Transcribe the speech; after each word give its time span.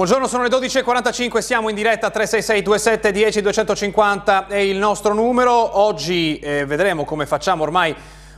Buongiorno, 0.00 0.28
sono 0.28 0.44
le 0.44 0.48
12.45, 0.48 1.40
siamo 1.40 1.68
in 1.68 1.74
diretta 1.74 2.08
366 2.08 2.62
27 2.62 3.12
10 3.12 3.42
250 3.42 4.46
è 4.46 4.56
il 4.56 4.78
nostro 4.78 5.12
numero. 5.12 5.78
Oggi 5.78 6.38
eh, 6.38 6.64
vedremo 6.64 7.04
come 7.04 7.26
facciamo 7.26 7.64
ormai 7.64 7.94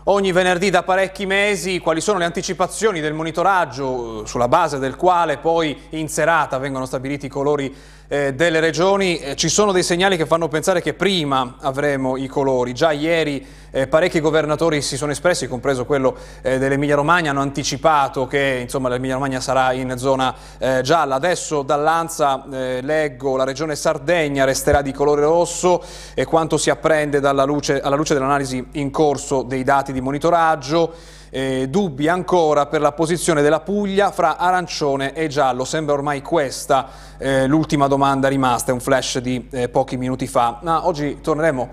ogni 0.06 0.32
venerdì 0.32 0.70
da 0.70 0.82
parecchi 0.82 1.24
mesi 1.24 1.78
quali 1.78 2.00
sono 2.00 2.18
le 2.18 2.24
anticipazioni 2.24 3.00
del 3.00 3.12
monitoraggio 3.12 4.24
eh, 4.24 4.26
sulla 4.26 4.48
base 4.48 4.80
del 4.80 4.96
quale 4.96 5.38
poi 5.38 5.82
in 5.90 6.08
serata 6.08 6.58
vengono 6.58 6.84
stabiliti 6.84 7.26
i 7.26 7.28
colori 7.28 7.72
eh, 8.12 8.34
delle 8.34 8.60
regioni. 8.60 9.16
Eh, 9.16 9.36
ci 9.36 9.48
sono 9.48 9.72
dei 9.72 9.82
segnali 9.82 10.18
che 10.18 10.26
fanno 10.26 10.46
pensare 10.46 10.82
che 10.82 10.92
prima 10.92 11.56
avremo 11.60 12.18
i 12.18 12.26
colori. 12.26 12.74
Già 12.74 12.92
ieri 12.92 13.42
eh, 13.70 13.86
parecchi 13.86 14.20
governatori 14.20 14.82
si 14.82 14.98
sono 14.98 15.12
espressi, 15.12 15.48
compreso 15.48 15.86
quello 15.86 16.14
eh, 16.42 16.58
dell'Emilia 16.58 16.94
Romagna, 16.94 17.30
hanno 17.30 17.40
anticipato 17.40 18.26
che 18.26 18.66
l'Emilia 18.70 19.14
Romagna 19.14 19.40
sarà 19.40 19.72
in 19.72 19.94
zona 19.96 20.34
eh, 20.58 20.82
gialla. 20.82 21.14
Adesso 21.14 21.62
dall'Anza 21.62 22.44
leggo 22.50 23.36
la 23.36 23.44
regione 23.44 23.76
Sardegna 23.76 24.44
resterà 24.44 24.82
di 24.82 24.92
colore 24.92 25.22
rosso 25.22 25.82
e 26.12 26.26
quanto 26.26 26.58
si 26.58 26.68
apprende 26.68 27.18
luce, 27.44 27.80
alla 27.80 27.96
luce 27.96 28.12
dell'analisi 28.12 28.62
in 28.72 28.90
corso 28.90 29.42
dei 29.42 29.62
dati 29.62 29.90
di 29.92 30.02
monitoraggio. 30.02 31.20
Eh, 31.34 31.66
dubbi 31.70 32.08
ancora 32.08 32.66
per 32.66 32.82
la 32.82 32.92
posizione 32.92 33.40
della 33.40 33.60
Puglia 33.60 34.10
fra 34.10 34.36
arancione 34.36 35.14
e 35.14 35.28
giallo. 35.28 35.64
Sembra 35.64 35.94
ormai 35.94 36.20
questa 36.20 36.90
eh, 37.16 37.46
l'ultima 37.46 37.86
domanda 37.86 38.28
rimasta, 38.28 38.70
è 38.70 38.74
un 38.74 38.80
flash 38.80 39.18
di 39.18 39.48
eh, 39.50 39.70
pochi 39.70 39.96
minuti 39.96 40.26
fa. 40.26 40.58
Ma 40.60 40.86
oggi 40.86 41.22
torneremo 41.22 41.70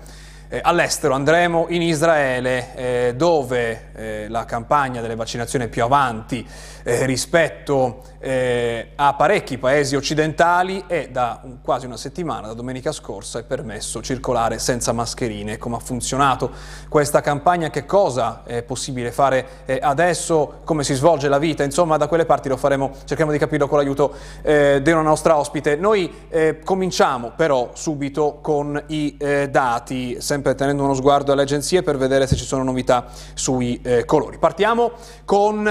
eh, 0.48 0.60
all'estero, 0.62 1.12
andremo 1.12 1.66
in 1.68 1.82
Israele 1.82 2.74
eh, 2.74 3.14
dove 3.14 3.90
eh, 3.94 4.28
la 4.28 4.46
campagna 4.46 5.02
delle 5.02 5.14
vaccinazioni 5.14 5.66
è 5.66 5.68
più 5.68 5.84
avanti 5.84 6.48
eh, 6.82 7.04
rispetto 7.04 8.02
eh, 8.20 8.90
a 8.96 9.14
parecchi 9.14 9.56
paesi 9.56 9.96
occidentali 9.96 10.84
e 10.86 11.08
da 11.10 11.40
un, 11.42 11.62
quasi 11.62 11.86
una 11.86 11.96
settimana, 11.96 12.48
da 12.48 12.52
domenica 12.52 12.92
scorsa, 12.92 13.38
è 13.38 13.44
permesso 13.44 14.02
circolare 14.02 14.58
senza 14.58 14.92
mascherine. 14.92 15.56
Come 15.56 15.76
ha 15.76 15.80
funzionato 15.80 16.50
questa 16.88 17.22
campagna, 17.22 17.70
che 17.70 17.86
cosa 17.86 18.42
è 18.44 18.62
possibile 18.62 19.10
fare 19.10 19.64
eh, 19.64 19.78
adesso, 19.80 20.60
come 20.64 20.84
si 20.84 20.94
svolge 20.94 21.28
la 21.28 21.38
vita, 21.38 21.64
insomma 21.64 21.96
da 21.96 22.08
quelle 22.08 22.26
parti 22.26 22.48
lo 22.48 22.58
faremo, 22.58 22.92
cerchiamo 23.04 23.32
di 23.32 23.38
capirlo 23.38 23.66
con 23.66 23.78
l'aiuto 23.78 24.12
eh, 24.42 24.80
di 24.82 24.90
una 24.90 25.02
nostra 25.02 25.38
ospite. 25.38 25.76
Noi 25.76 26.12
eh, 26.28 26.60
cominciamo 26.62 27.32
però 27.34 27.70
subito 27.72 28.38
con 28.42 28.80
i 28.88 29.16
eh, 29.18 29.48
dati, 29.48 30.20
sempre 30.20 30.54
tenendo 30.54 30.84
uno 30.84 30.94
sguardo 30.94 31.32
alle 31.32 31.42
agenzie 31.42 31.82
per 31.82 31.96
vedere 31.96 32.26
se 32.26 32.36
ci 32.36 32.44
sono 32.44 32.62
novità 32.62 33.06
sui 33.32 33.80
eh, 33.82 34.04
colori. 34.04 34.36
Partiamo 34.36 34.92
con 35.24 35.68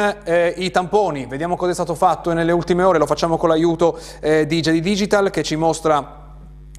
i 0.56 0.72
tamponi, 0.72 1.25
vediamo 1.25 1.56
cosa 1.56 1.72
è 1.72 1.73
stato 1.73 1.94
fatto 1.95 2.31
nelle 2.39 2.51
ultime 2.53 2.83
ore, 2.83 2.97
lo 2.97 3.05
facciamo 3.05 3.37
con 3.37 3.49
l'aiuto 3.49 3.99
eh, 4.21 4.45
di 4.45 4.61
JD 4.61 4.79
Digital 4.79 5.29
che 5.29 5.43
ci 5.43 5.55
mostra 5.55 6.17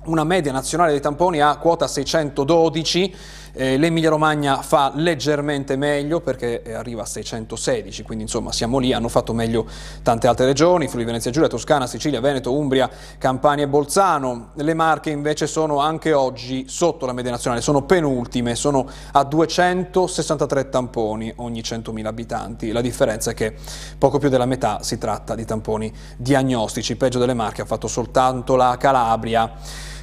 una 0.06 0.24
media 0.24 0.50
nazionale 0.50 0.92
dei 0.92 1.00
tamponi 1.00 1.40
a 1.40 1.56
quota 1.56 1.86
612 1.86 3.14
eh, 3.52 3.76
L'Emilia 3.76 4.10
Romagna 4.10 4.62
fa 4.62 4.92
leggermente 4.94 5.76
meglio 5.76 6.20
perché 6.20 6.62
arriva 6.74 7.02
a 7.02 7.06
616, 7.06 8.02
quindi 8.02 8.24
insomma 8.24 8.52
siamo 8.52 8.78
lì, 8.78 8.92
hanno 8.92 9.08
fatto 9.08 9.32
meglio 9.32 9.66
tante 10.02 10.26
altre 10.26 10.46
regioni, 10.46 10.88
Friuli 10.88 11.04
Venezia 11.04 11.30
Giulia, 11.30 11.48
Toscana, 11.48 11.86
Sicilia, 11.86 12.20
Veneto, 12.20 12.54
Umbria, 12.54 12.88
Campania 13.18 13.64
e 13.64 13.68
Bolzano. 13.68 14.50
Le 14.54 14.74
Marche 14.74 15.10
invece 15.10 15.46
sono 15.46 15.78
anche 15.78 16.12
oggi 16.12 16.66
sotto 16.68 17.06
la 17.06 17.12
media 17.12 17.30
nazionale, 17.30 17.60
sono 17.60 17.82
penultime, 17.82 18.54
sono 18.54 18.86
a 19.12 19.24
263 19.24 20.68
tamponi 20.68 21.32
ogni 21.36 21.60
100.000 21.60 22.06
abitanti. 22.06 22.72
La 22.72 22.80
differenza 22.80 23.30
è 23.30 23.34
che 23.34 23.54
poco 23.98 24.18
più 24.18 24.28
della 24.28 24.46
metà 24.46 24.82
si 24.82 24.98
tratta 24.98 25.34
di 25.34 25.44
tamponi 25.44 25.92
diagnostici, 26.16 26.96
peggio 26.96 27.18
delle 27.18 27.34
Marche 27.34 27.62
ha 27.62 27.66
fatto 27.66 27.88
soltanto 27.88 28.56
la 28.56 28.76
Calabria. 28.78 29.52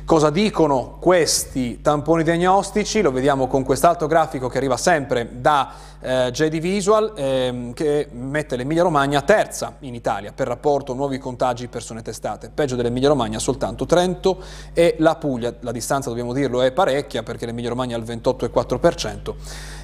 Cosa 0.08 0.30
dicono 0.30 1.00
questi 1.02 1.82
tamponi 1.82 2.24
diagnostici? 2.24 3.02
Lo 3.02 3.12
vediamo 3.12 3.48
con 3.48 3.66
quest'altro 3.66 4.08
grafico 4.08 4.48
che 4.48 4.58
arriva 4.58 4.78
sempre 4.78 5.28
da 5.42 5.70
eh, 6.00 6.30
JD 6.32 6.60
Visual 6.60 7.12
ehm, 7.14 7.74
che 7.74 8.08
mette 8.14 8.56
l'Emilia 8.56 8.84
Romagna 8.84 9.22
terza 9.24 9.76
in 9.80 9.94
Italia 9.94 10.32
per 10.32 10.48
rapporto 10.48 10.94
nuovi 10.94 11.18
contagi 11.18 11.68
persone 11.68 12.04
testate. 12.04 12.50
Peggio 12.50 12.78
dell'Emilia 12.78 13.10
Romagna 13.10 13.38
soltanto 13.38 13.86
Trento 13.86 14.42
e 14.72 14.96
la 15.00 15.16
Puglia. 15.16 15.54
La 15.60 15.74
distanza, 15.74 16.08
dobbiamo 16.08 16.32
dirlo, 16.32 16.62
è 16.62 16.72
parecchia 16.72 17.22
perché 17.22 17.46
l'Emilia 17.46 17.68
Romagna 17.68 17.98
ha 17.98 18.00
il 18.00 18.06
28,4% 18.06 19.34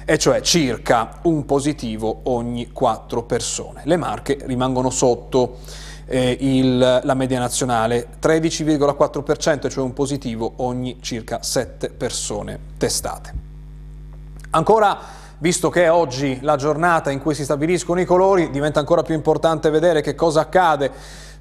e 0.06 0.16
cioè 0.16 0.40
circa 0.40 1.18
un 1.24 1.44
positivo 1.44 2.20
ogni 2.22 2.72
quattro 2.72 3.24
persone. 3.24 3.82
Le 3.84 3.98
Marche 3.98 4.38
rimangono 4.44 4.88
sotto 4.88 5.58
eh, 6.06 6.36
il, 6.40 7.00
la 7.02 7.14
media 7.14 7.38
nazionale, 7.38 8.08
13,4%, 8.20 9.68
cioè 9.68 9.84
un 9.84 9.92
positivo 9.92 10.54
ogni 10.56 10.98
circa 11.00 11.42
7 11.42 11.90
persone 11.90 12.58
testate. 12.78 13.34
Ancora 14.50 15.22
visto 15.38 15.68
che 15.68 15.84
è 15.84 15.90
oggi 15.90 16.38
la 16.42 16.56
giornata 16.56 17.10
in 17.10 17.20
cui 17.20 17.34
si 17.34 17.44
stabiliscono 17.44 18.00
i 18.00 18.04
colori, 18.04 18.50
diventa 18.50 18.78
ancora 18.80 19.02
più 19.02 19.14
importante 19.14 19.68
vedere 19.68 20.00
che 20.00 20.14
cosa 20.14 20.40
accade 20.40 20.90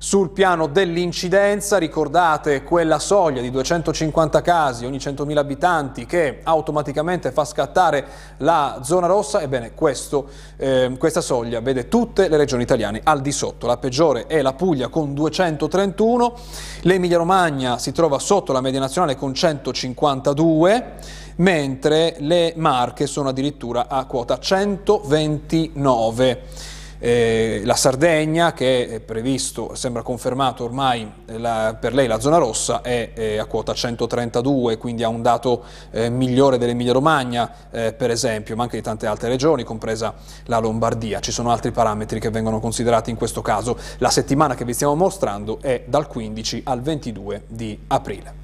sul 0.03 0.31
piano 0.31 0.67
dell'incidenza, 0.67 1.77
ricordate 1.77 2.63
quella 2.63 2.99
soglia 2.99 3.39
di 3.39 3.49
250 3.49 4.41
casi 4.41 4.83
ogni 4.83 4.97
100.000 4.97 5.37
abitanti 5.37 6.05
che 6.05 6.41
automaticamente 6.43 7.31
fa 7.31 7.45
scattare 7.45 8.05
la 8.39 8.81
zona 8.83 9.07
rossa, 9.07 9.39
ebbene 9.39 9.73
questo, 9.73 10.27
eh, 10.57 10.93
questa 10.99 11.21
soglia 11.21 11.61
vede 11.61 11.87
tutte 11.87 12.27
le 12.27 12.35
regioni 12.35 12.63
italiane 12.63 12.99
al 13.01 13.21
di 13.21 13.31
sotto. 13.31 13.65
La 13.65 13.77
peggiore 13.77 14.27
è 14.27 14.41
la 14.41 14.51
Puglia 14.51 14.89
con 14.89 15.13
231, 15.13 16.33
l'Emilia 16.81 17.15
Romagna 17.15 17.77
si 17.77 17.93
trova 17.93 18.19
sotto 18.19 18.51
la 18.51 18.59
media 18.59 18.81
nazionale 18.81 19.15
con 19.15 19.33
152, 19.33 20.95
mentre 21.37 22.17
le 22.19 22.51
Marche 22.57 23.07
sono 23.07 23.29
addirittura 23.29 23.87
a 23.87 24.03
quota 24.03 24.37
129 24.37 26.81
eh, 27.05 27.63
la 27.65 27.75
Sardegna 27.75 28.53
che 28.53 28.87
è 28.87 28.99
previsto, 29.01 29.75
sembra 29.75 30.01
confermato 30.03 30.63
ormai 30.63 31.11
la, 31.25 31.75
per 31.77 31.93
lei 31.93 32.07
la 32.07 32.17
zona 32.17 32.37
rossa 32.37 32.81
è, 32.81 33.11
è, 33.11 33.35
a 33.35 33.43
quota 33.43 33.73
132 33.73 34.77
quindi 34.77 35.03
ha 35.03 35.09
un 35.09 35.21
dato 35.21 35.65
eh, 35.91 36.09
migliore 36.09 36.57
dell'Emilia 36.57 36.93
Romagna 36.93 37.53
eh, 37.71 37.91
per 37.91 38.09
esempio 38.09 38.55
ma 38.55 38.63
anche 38.63 38.77
di 38.77 38.83
tante 38.83 39.05
altre 39.05 39.27
regioni 39.27 39.65
compresa 39.65 40.13
la 40.45 40.59
Lombardia. 40.59 41.19
Ci 41.19 41.33
sono 41.33 41.51
altri 41.51 41.71
parametri 41.71 42.21
che 42.21 42.29
vengono 42.29 42.61
considerati 42.61 43.09
in 43.09 43.17
questo 43.17 43.41
caso. 43.41 43.77
La 43.97 44.09
settimana 44.09 44.55
che 44.55 44.63
vi 44.63 44.73
stiamo 44.73 44.95
mostrando 44.95 45.59
è 45.59 45.83
dal 45.85 46.07
15 46.07 46.61
al 46.63 46.81
22 46.81 47.43
di 47.47 47.77
aprile 47.87 48.41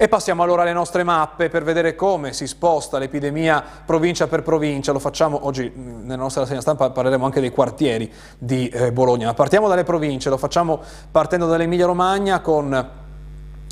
e 0.00 0.06
passiamo 0.06 0.44
allora 0.44 0.62
alle 0.62 0.72
nostre 0.72 1.02
mappe 1.02 1.48
per 1.48 1.64
vedere 1.64 1.96
come 1.96 2.32
si 2.32 2.46
sposta 2.46 2.98
l'epidemia 2.98 3.64
provincia 3.84 4.28
per 4.28 4.42
provincia. 4.42 4.92
Lo 4.92 5.00
facciamo 5.00 5.44
oggi 5.44 5.72
nella 5.74 6.22
nostra 6.22 6.42
rassegna 6.42 6.60
stampa, 6.60 6.90
parleremo 6.90 7.24
anche 7.24 7.40
dei 7.40 7.50
quartieri 7.50 8.10
di 8.38 8.68
eh, 8.68 8.92
Bologna. 8.92 9.34
Partiamo 9.34 9.66
dalle 9.66 9.82
province, 9.82 10.30
lo 10.30 10.36
facciamo 10.36 10.80
partendo 11.10 11.48
dall'Emilia 11.48 11.86
Romagna 11.86 12.40
con 12.40 12.90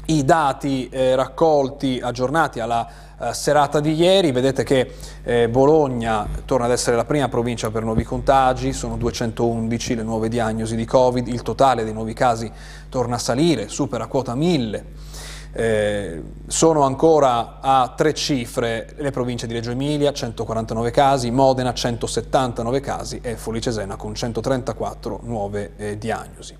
i 0.06 0.24
dati 0.24 0.88
eh, 0.88 1.14
raccolti, 1.14 2.00
aggiornati 2.02 2.58
alla 2.58 2.88
eh, 3.20 3.32
serata 3.32 3.78
di 3.78 3.94
ieri. 3.94 4.32
Vedete 4.32 4.64
che 4.64 4.94
eh, 5.22 5.48
Bologna 5.48 6.26
torna 6.44 6.64
ad 6.64 6.72
essere 6.72 6.96
la 6.96 7.04
prima 7.04 7.28
provincia 7.28 7.70
per 7.70 7.84
nuovi 7.84 8.02
contagi, 8.02 8.72
sono 8.72 8.96
211 8.96 9.94
le 9.94 10.02
nuove 10.02 10.28
diagnosi 10.28 10.74
di 10.74 10.84
Covid, 10.84 11.28
il 11.28 11.42
totale 11.42 11.84
dei 11.84 11.92
nuovi 11.92 12.14
casi 12.14 12.50
torna 12.88 13.14
a 13.14 13.20
salire, 13.20 13.68
supera 13.68 14.06
quota 14.06 14.34
1000. 14.34 15.14
Eh, 15.58 16.22
sono 16.48 16.82
ancora 16.82 17.60
a 17.62 17.94
tre 17.96 18.12
cifre 18.12 18.92
le 18.98 19.10
province 19.10 19.46
di 19.46 19.54
Reggio 19.54 19.70
Emilia, 19.70 20.12
149 20.12 20.90
casi, 20.90 21.30
Modena 21.30 21.72
179 21.72 22.80
casi 22.80 23.20
e 23.22 23.36
Folicesena 23.36 23.96
con 23.96 24.14
134 24.14 25.20
nuove 25.22 25.72
eh, 25.78 25.96
diagnosi. 25.96 26.54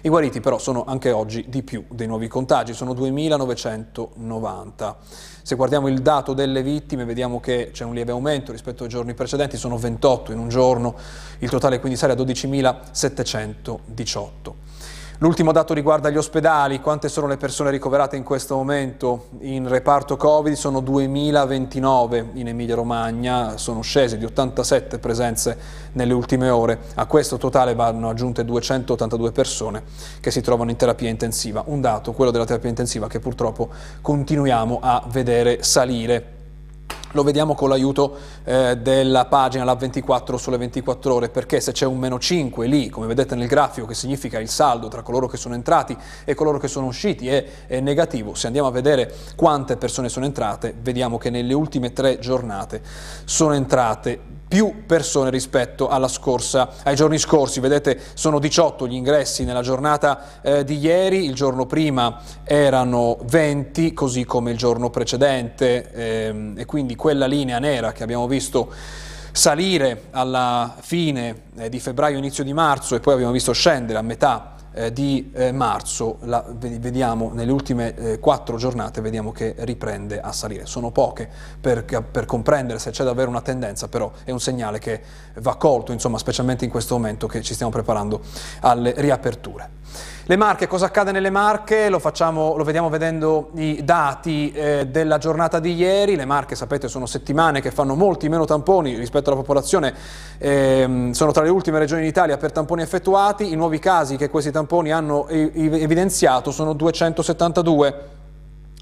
I 0.00 0.08
guariti 0.08 0.40
però 0.40 0.58
sono 0.58 0.84
anche 0.84 1.12
oggi 1.12 1.44
di 1.48 1.62
più 1.62 1.84
dei 1.90 2.08
nuovi 2.08 2.26
contagi, 2.26 2.72
sono 2.72 2.92
2.990. 2.92 4.94
Se 5.42 5.54
guardiamo 5.54 5.86
il 5.86 6.02
dato 6.02 6.32
delle 6.32 6.64
vittime 6.64 7.04
vediamo 7.04 7.38
che 7.38 7.70
c'è 7.72 7.84
un 7.84 7.94
lieve 7.94 8.10
aumento 8.10 8.50
rispetto 8.50 8.82
ai 8.82 8.88
giorni 8.88 9.14
precedenti, 9.14 9.56
sono 9.56 9.78
28 9.78 10.32
in 10.32 10.40
un 10.40 10.48
giorno, 10.48 10.96
il 11.38 11.50
totale 11.50 11.78
quindi 11.78 11.96
sale 11.96 12.14
a 12.14 12.16
12.718. 12.16 14.69
L'ultimo 15.22 15.52
dato 15.52 15.74
riguarda 15.74 16.08
gli 16.08 16.16
ospedali, 16.16 16.80
quante 16.80 17.10
sono 17.10 17.26
le 17.26 17.36
persone 17.36 17.70
ricoverate 17.70 18.16
in 18.16 18.22
questo 18.22 18.56
momento? 18.56 19.26
In 19.40 19.68
reparto 19.68 20.16
Covid? 20.16 20.54
Sono 20.54 20.80
2029 20.80 22.30
in 22.36 22.48
Emilia 22.48 22.74
Romagna, 22.74 23.58
sono 23.58 23.82
scese 23.82 24.16
di 24.16 24.24
87 24.24 24.98
presenze 24.98 25.58
nelle 25.92 26.14
ultime 26.14 26.48
ore, 26.48 26.78
a 26.94 27.04
questo 27.04 27.36
totale 27.36 27.74
vanno 27.74 28.08
aggiunte 28.08 28.46
282 28.46 29.30
persone 29.30 29.82
che 30.20 30.30
si 30.30 30.40
trovano 30.40 30.70
in 30.70 30.76
terapia 30.76 31.10
intensiva, 31.10 31.64
un 31.66 31.82
dato, 31.82 32.12
quello 32.12 32.30
della 32.30 32.46
terapia 32.46 32.70
intensiva, 32.70 33.06
che 33.06 33.20
purtroppo 33.20 33.68
continuiamo 34.00 34.78
a 34.80 35.04
vedere 35.06 35.62
salire 35.62 36.38
lo 37.12 37.22
vediamo 37.22 37.54
con 37.54 37.68
l'aiuto 37.68 38.16
eh, 38.44 38.76
della 38.76 39.26
pagina 39.26 39.64
La 39.64 39.74
24 39.74 40.36
sulle 40.36 40.56
24 40.56 41.14
ore, 41.14 41.28
perché 41.28 41.60
se 41.60 41.72
c'è 41.72 41.86
un 41.86 41.98
meno 41.98 42.18
5 42.18 42.66
lì, 42.66 42.88
come 42.88 43.06
vedete 43.06 43.34
nel 43.34 43.48
grafico, 43.48 43.86
che 43.86 43.94
significa 43.94 44.38
il 44.38 44.48
saldo 44.48 44.88
tra 44.88 45.02
coloro 45.02 45.26
che 45.26 45.36
sono 45.36 45.54
entrati 45.54 45.96
e 46.24 46.34
coloro 46.34 46.58
che 46.58 46.68
sono 46.68 46.86
usciti, 46.86 47.28
è, 47.28 47.44
è 47.66 47.80
negativo. 47.80 48.34
Se 48.34 48.46
andiamo 48.46 48.68
a 48.68 48.72
vedere 48.72 49.12
quante 49.36 49.76
persone 49.76 50.08
sono 50.08 50.26
entrate, 50.26 50.74
vediamo 50.80 51.18
che 51.18 51.30
nelle 51.30 51.54
ultime 51.54 51.92
tre 51.92 52.18
giornate 52.18 52.82
sono 53.24 53.54
entrate 53.54 54.38
più 54.50 54.82
persone 54.84 55.30
rispetto 55.30 55.88
scorsa, 56.08 56.70
ai 56.82 56.96
giorni 56.96 57.18
scorsi. 57.18 57.60
Vedete, 57.60 58.00
sono 58.14 58.40
18 58.40 58.88
gli 58.88 58.94
ingressi 58.94 59.44
nella 59.44 59.62
giornata 59.62 60.40
eh, 60.42 60.64
di 60.64 60.76
ieri, 60.78 61.24
il 61.24 61.34
giorno 61.34 61.66
prima 61.66 62.18
erano 62.42 63.18
20, 63.22 63.94
così 63.94 64.24
come 64.24 64.50
il 64.50 64.56
giorno 64.56 64.90
precedente, 64.90 65.92
ehm, 65.92 66.54
e 66.58 66.64
quindi 66.64 66.96
quella 66.96 67.26
linea 67.26 67.60
nera 67.60 67.92
che 67.92 68.02
abbiamo 68.02 68.26
visto 68.26 68.72
salire 69.30 70.06
alla 70.10 70.74
fine 70.80 71.42
eh, 71.56 71.68
di 71.68 71.78
febbraio, 71.78 72.18
inizio 72.18 72.42
di 72.42 72.52
marzo, 72.52 72.96
e 72.96 72.98
poi 72.98 73.14
abbiamo 73.14 73.30
visto 73.30 73.52
scendere 73.52 74.00
a 74.00 74.02
metà 74.02 74.56
eh, 74.72 74.92
di 74.92 75.30
eh, 75.34 75.52
marzo, 75.52 76.18
la, 76.22 76.44
vediamo 76.48 77.30
nelle 77.32 77.50
ultime 77.50 77.94
eh, 77.94 78.18
quattro 78.18 78.56
giornate, 78.56 79.00
vediamo 79.00 79.32
che 79.32 79.54
riprende 79.58 80.20
a 80.20 80.32
salire. 80.32 80.66
Sono 80.66 80.90
poche 80.90 81.28
per, 81.60 81.84
per 81.84 82.24
comprendere 82.24 82.78
se 82.78 82.90
c'è 82.90 83.04
davvero 83.04 83.30
una 83.30 83.42
tendenza, 83.42 83.88
però 83.88 84.10
è 84.24 84.30
un 84.30 84.40
segnale 84.40 84.78
che 84.78 85.02
va 85.40 85.56
colto, 85.56 85.92
insomma, 85.92 86.18
specialmente 86.18 86.64
in 86.64 86.70
questo 86.70 86.94
momento 86.94 87.26
che 87.26 87.42
ci 87.42 87.54
stiamo 87.54 87.72
preparando 87.72 88.20
alle 88.60 88.94
riaperture. 88.96 89.78
Le 90.30 90.36
Marche, 90.36 90.68
cosa 90.68 90.86
accade 90.86 91.10
nelle 91.10 91.30
Marche? 91.30 91.88
Lo, 91.88 91.98
facciamo, 91.98 92.56
lo 92.56 92.62
vediamo 92.62 92.88
vedendo 92.88 93.50
i 93.54 93.82
dati 93.82 94.52
eh, 94.52 94.86
della 94.86 95.18
giornata 95.18 95.58
di 95.58 95.74
ieri. 95.74 96.14
Le 96.14 96.24
Marche, 96.24 96.54
sapete, 96.54 96.86
sono 96.86 97.06
settimane 97.06 97.60
che 97.60 97.72
fanno 97.72 97.96
molti 97.96 98.28
meno 98.28 98.44
tamponi 98.44 98.96
rispetto 98.96 99.30
alla 99.30 99.40
popolazione. 99.40 99.92
Eh, 100.38 101.10
sono 101.12 101.32
tra 101.32 101.42
le 101.42 101.48
ultime 101.48 101.80
regioni 101.80 102.02
d'Italia 102.02 102.36
per 102.36 102.52
tamponi 102.52 102.82
effettuati. 102.82 103.50
I 103.50 103.56
nuovi 103.56 103.80
casi 103.80 104.16
che 104.16 104.30
questi 104.30 104.52
tamponi 104.52 104.92
hanno 104.92 105.26
evidenziato 105.26 106.52
sono 106.52 106.74
272. 106.74 108.08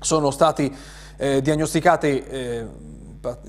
Sono 0.00 0.30
stati 0.30 0.74
eh, 1.16 1.40
diagnosticati 1.40 2.24
eh, 2.28 2.66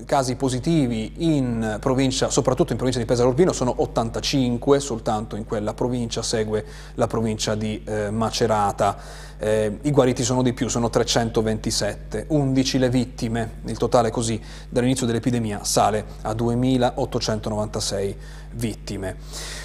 casi 0.04 0.34
positivi 0.36 1.12
in 1.18 1.76
provincia, 1.80 2.28
soprattutto 2.30 2.72
in 2.72 2.76
provincia 2.76 3.00
di 3.00 3.06
Pesaro 3.06 3.28
Urbino, 3.28 3.52
sono 3.52 3.74
85, 3.76 4.80
soltanto 4.80 5.36
in 5.36 5.44
quella 5.44 5.74
provincia 5.74 6.22
segue 6.22 6.64
la 6.94 7.06
provincia 7.06 7.54
di 7.54 7.82
eh, 7.84 8.10
Macerata. 8.10 8.96
Eh, 9.38 9.78
I 9.82 9.90
guariti 9.90 10.22
sono 10.22 10.42
di 10.42 10.52
più, 10.52 10.68
sono 10.68 10.90
327, 10.90 12.26
11 12.28 12.78
le 12.78 12.90
vittime, 12.90 13.50
il 13.66 13.78
totale 13.78 14.10
così 14.10 14.40
dall'inizio 14.68 15.06
dell'epidemia 15.06 15.64
sale 15.64 16.04
a 16.22 16.34
2896 16.34 18.16
vittime. 18.52 19.16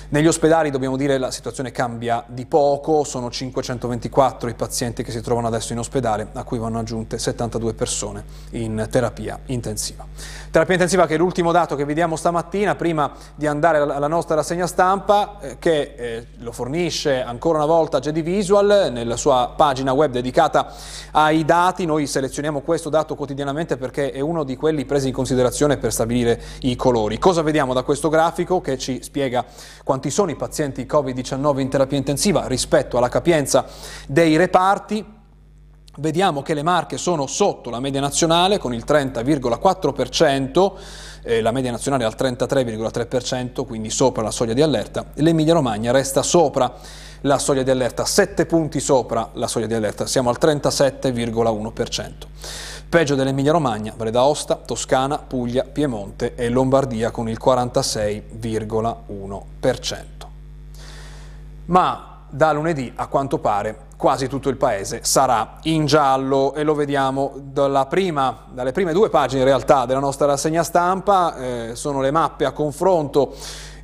Negli 0.10 0.28
ospedali 0.28 0.70
dobbiamo 0.70 0.98
dire 0.98 1.18
la 1.18 1.32
situazione 1.32 1.72
cambia 1.72 2.24
di 2.28 2.46
poco, 2.46 3.04
sono 3.04 3.32
524 3.32 4.50
i 4.50 4.54
pazienti 4.54 5.02
che 5.02 5.10
si 5.10 5.20
trovano 5.20 5.48
adesso 5.48 5.74
in 5.74 5.80
ospedale, 5.80 6.28
a 6.32 6.44
cui 6.44 6.60
vanno 6.60 6.78
aggiunte 6.78 7.18
72 7.18 7.74
persone 7.74 8.24
in 8.52 8.88
terapia 8.92 9.40
intensiva. 9.48 10.06
Terapia 10.52 10.76
intensiva 10.76 11.08
che 11.08 11.16
è 11.16 11.18
l'ultimo 11.18 11.52
dato 11.52 11.76
che 11.76 11.86
vediamo 11.86 12.16
stamattina, 12.16 12.76
prima 12.76 13.12
di 13.34 13.48
andare 13.48 13.80
alla 13.80 14.08
nostra 14.08 14.36
rassegna 14.36 14.68
stampa, 14.68 15.40
eh, 15.42 15.58
che 15.58 15.96
eh, 15.98 16.28
lo 16.38 16.52
fornisce 16.52 17.24
ancora 17.24 17.58
una 17.58 17.66
volta 17.66 18.00
JD 18.00 18.22
Visual 18.22 18.90
nella 18.92 19.18
sua 19.18 19.54
pagina 19.58 19.92
web 19.92 20.12
dedicata 20.12 20.72
ai 21.12 21.44
dati. 21.46 21.86
Noi 21.86 22.06
selezioniamo 22.06 22.62
questo 22.62 22.90
dato 22.90 23.16
quotidianamente 23.16 23.76
perché 23.76 24.12
è 24.12 24.20
uno 24.20 24.44
di 24.44 24.56
quelli 24.56 24.86
presi 24.86 25.08
in 25.08 25.14
considerazione 25.14 25.78
per 25.78 25.92
stabilire 25.92 26.40
i 26.62 26.76
colori. 26.76 27.18
Cosa 27.18 27.42
vediamo 27.42 27.74
da 27.74 27.82
questo 27.82 28.10
grafico 28.10 28.62
che 28.62 28.78
ci 28.78 29.02
spiega 29.02 29.44
quanti 29.96 30.12
sono 30.12 30.30
i 30.30 30.36
pazienti 30.36 30.84
Covid-19 30.84 31.60
in 31.60 31.70
terapia 31.70 31.98
intensiva 31.98 32.48
rispetto 32.48 32.98
alla 32.98 33.08
capienza 33.08 33.66
dei 34.08 34.36
reparti? 34.36 35.06
Vediamo 36.00 36.42
che 36.42 36.54
le 36.54 36.64
Marche 36.64 36.98
sono 36.98 37.28
sotto 37.28 37.70
la 37.70 37.80
media 37.80 38.02
nazionale 38.02 38.58
con 38.58 38.74
il 38.74 38.84
30,4%, 38.86 40.74
eh, 41.24 41.42
la 41.42 41.52
media 41.52 41.72
nazionale 41.72 42.04
al 42.04 42.16
33,3%, 42.18 43.66
quindi 43.66 43.90
sopra 43.90 44.22
la 44.22 44.32
soglia 44.32 44.52
di 44.52 44.62
allerta. 44.62 45.06
L'Emilia 45.14 45.54
Romagna 45.54 45.94
resta 45.94 46.24
sopra 46.24 46.74
la 47.22 47.40
soglia 47.40 47.64
di 47.64 47.70
allerta, 47.70 48.04
7 48.04 48.46
punti 48.46 48.82
sopra 48.82 49.30
la 49.36 49.48
soglia 49.48 49.68
di 49.68 49.76
allerta, 49.76 50.06
siamo 50.06 50.30
al 50.30 50.36
37,1%. 50.38 52.12
Peggio 52.88 53.16
dell'Emilia 53.16 53.52
Romagna, 53.52 53.92
Valle 53.96 54.12
d'Aosta, 54.12 54.56
Toscana, 54.56 55.18
Puglia, 55.18 55.64
Piemonte 55.64 56.36
e 56.36 56.50
Lombardia 56.50 57.10
con 57.12 57.28
il 57.28 57.40
46,1%. 57.44 60.04
Ma 61.66 62.22
da 62.30 62.52
lunedì 62.52 62.94
a 62.96 63.08
quanto 63.08 63.40
pare 63.40 63.76
quasi 63.98 64.28
tutto 64.28 64.50
il 64.50 64.58
paese 64.58 65.00
sarà 65.04 65.58
in 65.64 65.86
giallo. 65.86 66.54
E 66.54 66.64
lo 66.64 66.74
vediamo 66.74 67.34
prima, 67.90 68.46
dalle 68.52 68.72
prime 68.72 68.94
due 68.94 69.10
pagine 69.10 69.42
in 69.42 69.48
realtà 69.48 69.86
della 69.86 70.00
nostra 70.00 70.26
rassegna 70.26 70.64
stampa, 70.64 71.36
eh, 71.36 71.76
sono 71.76 72.02
le 72.02 72.12
mappe 72.12 72.46
a 72.46 72.52
confronto, 72.52 73.34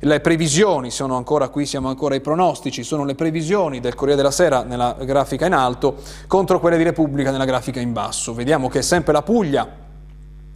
le 0.00 0.20
previsioni, 0.20 0.90
sono 0.90 1.16
ancora 1.16 1.48
qui, 1.48 1.64
siamo 1.64 1.88
ancora 1.88 2.14
ai 2.14 2.20
pronostici, 2.20 2.82
sono 2.82 3.04
le 3.04 3.14
previsioni 3.14 3.80
del 3.80 3.94
Corriere 3.94 4.20
della 4.20 4.32
Sera 4.32 4.62
nella 4.62 4.96
grafica 5.00 5.46
in 5.46 5.52
alto 5.52 5.96
contro 6.26 6.58
quelle 6.58 6.76
di 6.76 6.82
Repubblica 6.82 7.30
nella 7.30 7.44
grafica 7.44 7.80
in 7.80 7.92
basso. 7.92 8.34
Vediamo 8.34 8.68
che 8.68 8.80
è 8.80 8.82
sempre 8.82 9.12
la 9.12 9.22
Puglia 9.22 9.68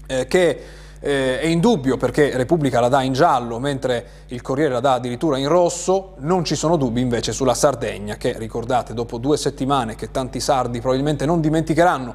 eh, 0.06 0.26
che 0.26 0.62
eh, 1.00 1.40
è 1.40 1.46
indubbio 1.46 1.96
perché 1.96 2.36
Repubblica 2.36 2.80
la 2.80 2.88
dà 2.88 3.02
in 3.02 3.12
giallo 3.12 3.58
mentre 3.58 4.06
il 4.28 4.42
Corriere 4.42 4.74
la 4.74 4.80
dà 4.80 4.94
addirittura 4.94 5.38
in 5.38 5.48
rosso, 5.48 6.14
non 6.18 6.44
ci 6.44 6.54
sono 6.54 6.76
dubbi 6.76 7.00
invece 7.00 7.32
sulla 7.32 7.54
Sardegna 7.54 8.16
che 8.16 8.36
ricordate 8.38 8.94
dopo 8.94 9.18
due 9.18 9.36
settimane 9.36 9.94
che 9.94 10.10
tanti 10.10 10.40
sardi 10.40 10.80
probabilmente 10.80 11.26
non 11.26 11.40
dimenticheranno, 11.40 12.14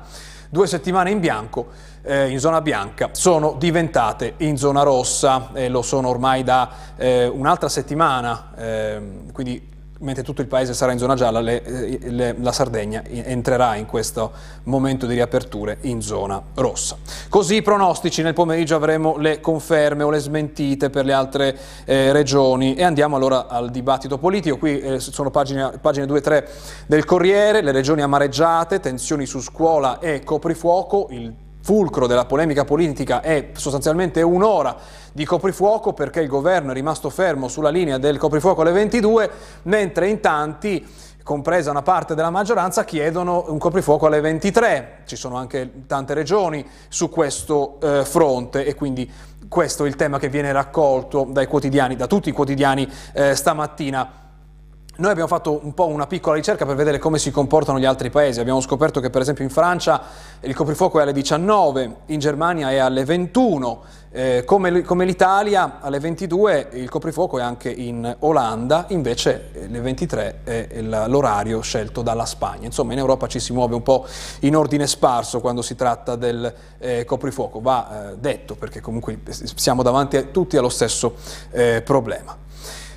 due 0.49 0.67
settimane 0.67 1.11
in 1.11 1.19
bianco, 1.19 1.67
eh, 2.03 2.29
in 2.29 2.39
zona 2.39 2.61
bianca, 2.61 3.09
sono 3.13 3.55
diventate 3.57 4.33
in 4.37 4.57
zona 4.57 4.83
rossa. 4.83 5.51
E 5.53 5.69
lo 5.69 5.81
sono 5.81 6.09
ormai 6.09 6.43
da 6.43 6.69
eh, 6.97 7.27
un'altra 7.27 7.69
settimana, 7.69 8.51
ehm, 8.57 9.31
quindi 9.31 9.69
mentre 10.01 10.23
tutto 10.23 10.41
il 10.41 10.47
paese 10.47 10.73
sarà 10.73 10.91
in 10.91 10.97
zona 10.97 11.15
gialla, 11.15 11.39
le, 11.39 11.63
eh, 11.63 12.09
le, 12.09 12.35
la 12.39 12.51
Sardegna 12.51 13.03
entrerà 13.05 13.75
in 13.75 13.85
questo 13.85 14.31
momento 14.63 15.05
di 15.05 15.13
riaperture 15.13 15.77
in 15.81 16.01
zona 16.01 16.41
rossa. 16.55 16.97
Così 17.29 17.55
i 17.55 17.61
pronostici, 17.61 18.21
nel 18.21 18.33
pomeriggio 18.33 18.75
avremo 18.75 19.17
le 19.17 19.39
conferme 19.39 20.03
o 20.03 20.09
le 20.09 20.19
smentite 20.19 20.89
per 20.89 21.05
le 21.05 21.13
altre 21.13 21.57
eh, 21.85 22.11
regioni 22.11 22.75
e 22.75 22.83
andiamo 22.83 23.15
allora 23.15 23.47
al 23.47 23.69
dibattito 23.69 24.17
politico. 24.17 24.57
Qui 24.57 24.79
eh, 24.79 24.99
sono 24.99 25.31
pagine, 25.31 25.71
pagine 25.79 26.05
2 26.05 26.17
e 26.17 26.21
3 26.21 26.49
del 26.87 27.05
Corriere, 27.05 27.61
le 27.61 27.71
regioni 27.71 28.01
amareggiate, 28.01 28.79
tensioni 28.79 29.25
su 29.25 29.39
scuola 29.39 29.99
e 29.99 30.23
coprifuoco, 30.23 31.07
il 31.11 31.33
fulcro 31.61 32.07
della 32.07 32.25
polemica 32.25 32.65
politica 32.65 33.21
è 33.21 33.49
sostanzialmente 33.53 34.21
un'ora 34.21 34.75
di 35.13 35.25
coprifuoco 35.25 35.93
perché 35.93 36.21
il 36.21 36.27
governo 36.27 36.71
è 36.71 36.73
rimasto 36.73 37.09
fermo 37.09 37.47
sulla 37.47 37.69
linea 37.69 37.97
del 37.97 38.17
coprifuoco 38.17 38.61
alle 38.61 38.71
22, 38.71 39.29
mentre 39.63 40.09
in 40.09 40.19
tanti 40.19 40.85
compresa 41.23 41.69
una 41.69 41.81
parte 41.81 42.15
della 42.15 42.29
maggioranza, 42.29 42.83
chiedono 42.83 43.45
un 43.47 43.57
coprifuoco 43.57 44.07
alle 44.07 44.21
23. 44.21 45.03
Ci 45.05 45.15
sono 45.15 45.37
anche 45.37 45.85
tante 45.87 46.13
regioni 46.13 46.65
su 46.87 47.09
questo 47.09 47.77
eh, 47.81 48.05
fronte 48.05 48.65
e 48.65 48.73
quindi 48.73 49.09
questo 49.47 49.85
è 49.85 49.87
il 49.87 49.95
tema 49.95 50.17
che 50.17 50.29
viene 50.29 50.51
raccolto 50.51 51.27
dai 51.29 51.45
quotidiani, 51.45 51.95
da 51.95 52.07
tutti 52.07 52.29
i 52.29 52.33
quotidiani 52.33 52.89
eh, 53.13 53.35
stamattina. 53.35 54.20
Noi 55.01 55.09
abbiamo 55.09 55.29
fatto 55.29 55.59
un 55.63 55.73
po' 55.73 55.87
una 55.87 56.05
piccola 56.05 56.35
ricerca 56.35 56.63
per 56.63 56.75
vedere 56.75 56.99
come 56.99 57.17
si 57.17 57.31
comportano 57.31 57.79
gli 57.79 57.85
altri 57.85 58.11
paesi. 58.11 58.39
Abbiamo 58.39 58.61
scoperto 58.61 58.99
che 58.99 59.09
per 59.09 59.21
esempio 59.21 59.43
in 59.43 59.49
Francia 59.49 59.99
il 60.41 60.53
coprifuoco 60.53 60.99
è 60.99 61.01
alle 61.01 61.11
19, 61.11 61.95
in 62.05 62.19
Germania 62.19 62.69
è 62.69 62.77
alle 62.77 63.03
21, 63.03 63.81
eh, 64.11 64.43
come, 64.45 64.83
come 64.83 65.05
l'Italia 65.05 65.79
alle 65.81 65.97
22 65.97 66.67
il 66.73 66.87
coprifuoco 66.87 67.39
è 67.39 67.41
anche 67.41 67.71
in 67.71 68.15
Olanda, 68.19 68.85
invece 68.89 69.49
eh, 69.53 69.67
23 69.67 70.41
è 70.43 70.81
l'orario 70.81 71.61
scelto 71.61 72.03
dalla 72.03 72.27
Spagna. 72.27 72.67
Insomma 72.67 72.93
in 72.93 72.99
Europa 72.99 73.25
ci 73.25 73.39
si 73.39 73.53
muove 73.53 73.73
un 73.73 73.81
po' 73.81 74.05
in 74.41 74.55
ordine 74.55 74.85
sparso 74.85 75.41
quando 75.41 75.63
si 75.63 75.73
tratta 75.73 76.15
del 76.15 76.53
eh, 76.77 77.05
coprifuoco, 77.05 77.59
va 77.59 78.11
eh, 78.11 78.17
detto 78.19 78.53
perché 78.53 78.81
comunque 78.81 79.19
siamo 79.31 79.81
davanti 79.81 80.27
tutti 80.29 80.57
allo 80.57 80.69
stesso 80.69 81.15
eh, 81.49 81.81
problema. 81.83 82.49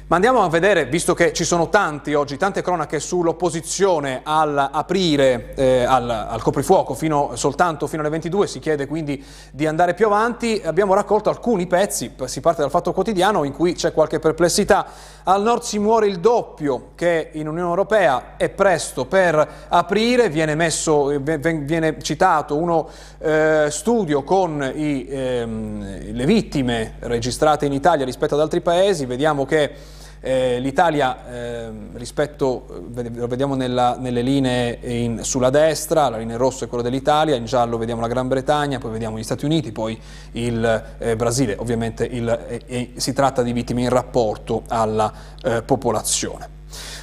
Ma 0.06 0.16
andiamo 0.16 0.42
a 0.42 0.50
vedere, 0.50 0.84
visto 0.84 1.14
che 1.14 1.32
ci 1.32 1.44
sono 1.44 1.70
tanti 1.70 2.12
oggi, 2.12 2.36
tante 2.36 2.60
cronache 2.60 3.00
sull'opposizione 3.00 4.20
al 4.22 4.68
aprire 4.70 5.54
eh, 5.54 5.84
al, 5.84 6.10
al, 6.10 6.42
coprifuoco 6.42 6.92
fino, 6.92 7.36
soltanto 7.36 7.86
fino 7.86 8.02
alle 8.02 8.10
22, 8.10 8.46
si 8.46 8.58
chiede 8.58 8.86
quindi 8.86 9.24
di 9.50 9.66
andare 9.66 9.94
più 9.94 10.04
avanti, 10.04 10.60
abbiamo 10.62 10.92
raccolto 10.92 11.30
alcuni 11.30 11.66
pezzi, 11.66 12.14
si 12.26 12.42
parte 12.42 12.60
dal 12.60 12.68
Fatto 12.68 12.92
Quotidiano 12.92 13.44
in 13.44 13.54
cui 13.54 13.72
c'è 13.72 13.94
qualche 13.94 14.18
perplessità. 14.18 14.86
Al 15.22 15.40
nord 15.40 15.62
si 15.62 15.78
muore 15.78 16.06
il 16.06 16.20
doppio 16.20 16.90
che 16.96 17.30
in 17.32 17.48
Unione 17.48 17.70
Europea 17.70 18.36
è 18.36 18.50
presto 18.50 19.06
per 19.06 19.66
aprire, 19.68 20.28
viene, 20.28 20.54
messo, 20.54 21.18
viene 21.18 21.96
citato 22.02 22.58
uno 22.58 22.90
eh, 23.20 23.68
studio 23.70 24.22
con 24.22 24.70
i, 24.74 25.06
ehm, 25.08 26.12
le 26.12 26.26
vittime 26.26 26.96
registrate 26.98 27.64
in 27.64 27.72
Italia 27.72 28.04
rispetto 28.04 28.34
ad 28.34 28.40
altri 28.42 28.60
paesi, 28.60 29.06
vediamo 29.06 29.46
che 29.46 29.93
eh, 30.24 30.58
L'Italia 30.58 31.26
eh, 31.28 31.70
rispetto, 31.92 32.64
lo 32.94 33.26
vediamo 33.26 33.54
nella, 33.54 33.96
nelle 33.98 34.22
linee 34.22 34.78
in, 34.82 35.22
sulla 35.22 35.50
destra, 35.50 36.08
la 36.08 36.16
linea 36.16 36.38
rossa 36.38 36.64
è 36.64 36.68
quella 36.68 36.82
dell'Italia, 36.82 37.34
in 37.34 37.44
giallo 37.44 37.76
vediamo 37.76 38.00
la 38.00 38.08
Gran 38.08 38.26
Bretagna, 38.26 38.78
poi 38.78 38.90
vediamo 38.90 39.18
gli 39.18 39.22
Stati 39.22 39.44
Uniti, 39.44 39.70
poi 39.70 40.00
il 40.32 40.84
eh, 40.96 41.14
Brasile, 41.14 41.56
ovviamente 41.58 42.04
il, 42.06 42.92
si 42.96 43.12
tratta 43.12 43.42
di 43.42 43.52
vittime 43.52 43.82
in 43.82 43.90
rapporto 43.90 44.62
alla 44.68 45.12
eh, 45.42 45.62
popolazione. 45.62 46.54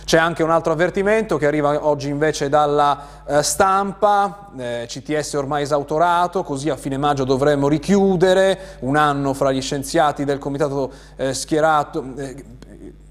C'è 0.03 0.17
anche 0.17 0.43
un 0.43 0.49
altro 0.49 0.73
avvertimento 0.73 1.37
che 1.37 1.45
arriva 1.45 1.85
oggi 1.87 2.09
invece 2.09 2.49
dalla 2.49 3.23
eh, 3.25 3.43
stampa, 3.43 4.49
eh, 4.57 4.85
CTS 4.87 5.33
ormai 5.35 5.61
esautorato, 5.61 6.43
così 6.43 6.69
a 6.69 6.75
fine 6.75 6.97
maggio 6.97 7.23
dovremmo 7.23 7.67
richiudere, 7.67 8.77
un 8.79 8.97
anno 8.97 9.33
fra 9.33 9.51
gli 9.51 9.61
scienziati 9.61 10.25
del 10.25 10.39
comitato 10.39 10.91
eh, 11.15 11.33
schierato, 11.33 12.03
eh, 12.17 12.43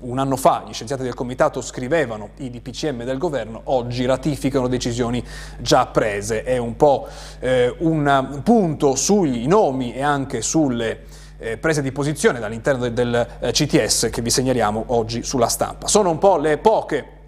un 0.01 0.19
anno 0.19 0.37
fa 0.37 0.65
gli 0.67 0.73
scienziati 0.73 1.03
del 1.03 1.15
comitato 1.15 1.61
scrivevano 1.61 2.31
i 2.37 2.51
DPCM 2.51 3.05
del 3.05 3.19
governo, 3.19 3.61
oggi 3.65 4.05
ratificano 4.07 4.69
decisioni 4.69 5.23
già 5.59 5.87
prese. 5.87 6.43
È 6.43 6.57
un 6.57 6.77
po' 6.77 7.09
eh, 7.41 7.75
un 7.79 8.41
punto 8.43 8.95
sui 8.95 9.47
nomi 9.47 9.93
e 9.95 10.03
anche 10.03 10.41
sulle 10.43 11.05
eh, 11.39 11.57
prese 11.59 11.83
di 11.83 11.93
posizione 11.93 12.39
dall'interno 12.39 12.89
del, 12.89 12.93
del 12.93 13.29
eh, 13.41 13.53
CTS 13.53 14.09
che 14.11 14.23
vi 14.23 14.31
segnaliamo 14.31 14.85
oggi 14.89 15.23
sulla 15.23 15.49
stampa. 15.49 15.87
Sono 15.87 16.11
un 16.11 16.19
po' 16.19 16.37
le 16.39 16.59
poche 16.59 17.19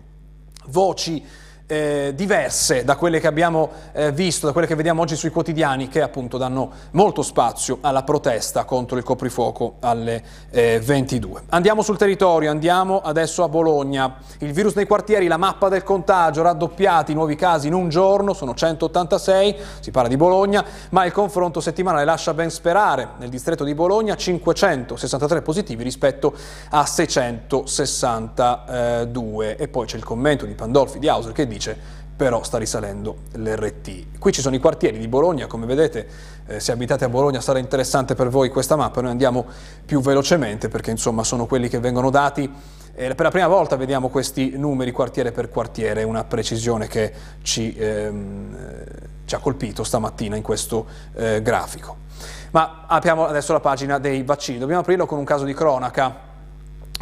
voci 0.67 1.25
eh, 1.73 2.12
diverse 2.14 2.85
da 2.85 2.97
quelle 2.97 3.19
che 3.19 3.26
abbiamo 3.26 3.71
eh, 3.93 4.12
visto, 4.12 4.45
da 4.45 4.52
quelle 4.52 4.67
che 4.67 4.75
vediamo 4.75 5.00
oggi 5.00 5.17
sui 5.17 5.31
quotidiani, 5.31 5.88
che 5.88 6.02
appunto 6.02 6.37
danno 6.37 6.71
molto 6.91 7.23
spazio 7.23 7.79
alla 7.81 8.02
protesta 8.02 8.64
contro 8.64 8.99
il 8.99 9.02
coprifuoco 9.02 9.76
alle 9.81 10.23
eh, 10.50 10.81
22. 10.81 11.45
Andiamo 11.49 11.81
sul 11.81 11.97
territorio, 11.97 12.50
andiamo 12.50 13.00
adesso 13.00 13.43
a 13.43 13.49
Bologna. 13.49 14.17
Il 14.41 14.52
virus 14.52 14.75
nei 14.75 14.87
quartieri, 14.87 15.29
la 15.29 15.38
mappa 15.38 15.71
del 15.71 15.83
contagio, 15.83 16.43
raddoppiati 16.43 17.12
i 17.12 17.14
nuovi 17.14 17.37
casi 17.37 17.69
in 17.69 17.75
un 17.75 17.88
giorno, 17.88 18.35
sono 18.35 18.52
186, 18.52 19.57
si 19.81 19.91
parla 19.91 20.11
di 20.11 20.19
Bologna, 20.19 20.62
ma 20.91 21.07
il 21.07 21.12
confronto 21.12 21.61
settimanale 21.61 22.05
lascia 22.05 22.35
ben 22.35 22.50
sperare. 22.50 23.12
Nel 23.17 23.31
distretto 23.31 23.64
di 23.64 23.75
Bologna 23.75 24.14
563 24.14 25.41
positivi 25.41 25.83
rispetto 25.83 26.35
a 26.69 26.85
662. 26.85 29.57
E 29.57 29.69
poi 29.69 29.87
c'è 29.87 29.97
il 29.97 30.05
commento 30.05 30.45
di 30.45 30.52
Pandolfi 30.52 30.99
di 30.99 31.09
Hauser 31.09 31.33
che 31.33 31.47
dice 31.47 31.62
dice 31.62 32.00
però 32.14 32.42
sta 32.45 32.59
risalendo 32.59 33.23
l'RT. 33.33 34.19
Qui 34.19 34.33
ci 34.33 34.42
sono 34.42 34.54
i 34.54 34.61
quartieri 34.61 34.99
di 34.99 35.09
Bologna, 35.09 35.47
come 35.47 35.66
vedete 35.66 36.07
eh, 36.47 36.61
se 36.61 36.71
abitate 36.71 37.04
a 37.04 37.09
Bologna 37.09 37.40
sarà 37.40 37.59
interessante 37.59 38.14
per 38.14 38.28
voi 38.28 38.49
questa 38.49 38.76
mappa, 38.76 39.00
noi 39.00 39.11
andiamo 39.11 39.47
più 39.85 40.00
velocemente 40.00 40.69
perché 40.69 40.90
insomma 40.90 41.25
sono 41.25 41.47
quelli 41.47 41.69
che 41.69 41.81
vengono 41.81 42.11
dati. 42.11 42.49
Eh, 42.95 43.14
per 43.14 43.25
la 43.25 43.31
prima 43.31 43.49
volta 43.49 43.76
vediamo 43.76 44.09
questi 44.09 44.57
numeri 44.57 44.92
quartiere 44.92 45.33
per 45.33 45.49
quartiere, 45.49 46.02
una 46.02 46.23
precisione 46.23 46.87
che 46.87 47.12
ci, 47.42 47.75
ehm, 47.76 48.57
ci 49.25 49.35
ha 49.35 49.38
colpito 49.38 49.83
stamattina 49.83 50.37
in 50.37 50.42
questo 50.42 50.87
eh, 51.14 51.40
grafico. 51.42 51.97
Ma 52.50 52.85
apriamo 52.87 53.26
adesso 53.26 53.52
la 53.52 53.61
pagina 53.61 53.99
dei 53.99 54.23
vaccini, 54.23 54.59
dobbiamo 54.59 54.83
aprirlo 54.83 55.07
con 55.07 55.19
un 55.19 55.25
caso 55.25 55.45
di 55.45 55.54
cronaca 55.54 56.31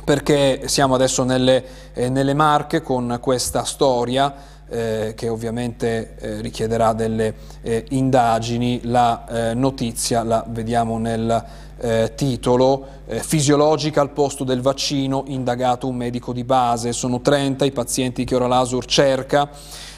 perché 0.04 0.62
siamo 0.66 0.94
adesso 0.94 1.24
nelle, 1.24 1.64
eh, 1.92 2.08
nelle 2.08 2.34
Marche 2.34 2.82
con 2.82 3.18
questa 3.20 3.64
storia 3.64 4.34
eh, 4.68 5.14
che 5.16 5.28
ovviamente 5.28 6.16
eh, 6.18 6.40
richiederà 6.40 6.92
delle 6.92 7.34
eh, 7.62 7.84
indagini, 7.90 8.80
la 8.84 9.50
eh, 9.50 9.54
notizia 9.54 10.22
la 10.22 10.44
vediamo 10.48 10.98
nel 10.98 11.44
eh, 11.82 12.12
titolo, 12.14 12.98
fisiologica 13.06 14.00
al 14.00 14.10
posto 14.10 14.44
del 14.44 14.60
vaccino, 14.60 15.24
indagato 15.26 15.88
un 15.88 15.96
medico 15.96 16.32
di 16.32 16.44
base, 16.44 16.92
sono 16.92 17.20
30 17.20 17.64
i 17.64 17.72
pazienti 17.72 18.24
che 18.24 18.36
ora 18.36 18.46
l'ASUR 18.46 18.84
cerca, 18.84 19.48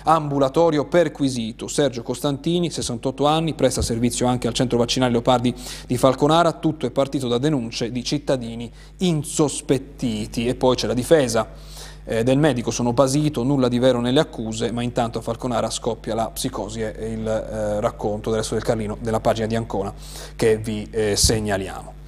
ambulatorio 0.05 0.87
perquisito. 0.87 1.69
Sergio 1.69 2.03
Costantini, 2.03 2.71
68 2.71 3.27
anni, 3.27 3.55
presta 3.55 3.83
servizio 3.83 4.27
anche 4.27 4.49
al 4.49 4.55
centro 4.55 4.79
vaccinale 4.79 5.13
Leopardi 5.13 5.55
di 5.87 5.97
Falconara, 5.97 6.53
tutto 6.53 6.87
è 6.87 6.91
partito 6.91 7.29
da 7.29 7.39
denunce 7.39 7.91
di 7.91 8.05
cittadini 8.05 8.71
insospettiti 8.99 10.47
e 10.47 10.55
poi 10.55 10.77
c'è 10.77 10.87
la 10.87 10.95
difesa 10.95 11.49
eh, 12.05 12.23
del 12.25 12.39
medico, 12.39 12.71
sono 12.71 12.93
basito, 12.93 13.43
nulla 13.43 13.69
di 13.69 13.79
vero 13.79 14.01
nelle 14.01 14.21
accuse, 14.21 14.73
ma 14.73 14.83
intanto 14.83 15.19
a 15.19 15.23
Falconara 15.23 15.71
scoppia 15.71 16.15
la 16.15 16.31
psicosi 16.31 16.83
e 16.83 17.13
il 17.13 17.27
eh, 17.27 17.81
racconto 17.81 18.31
del 18.31 18.41
resto 18.41 18.55
del 18.55 18.65
Carlino 18.65 18.97
della 19.01 19.21
pagina 19.21 19.47
di 19.47 19.55
Ancona 19.55 19.93
che 20.35 20.57
vi 20.57 20.87
eh, 20.91 21.17
segnaliamo. 21.17 22.01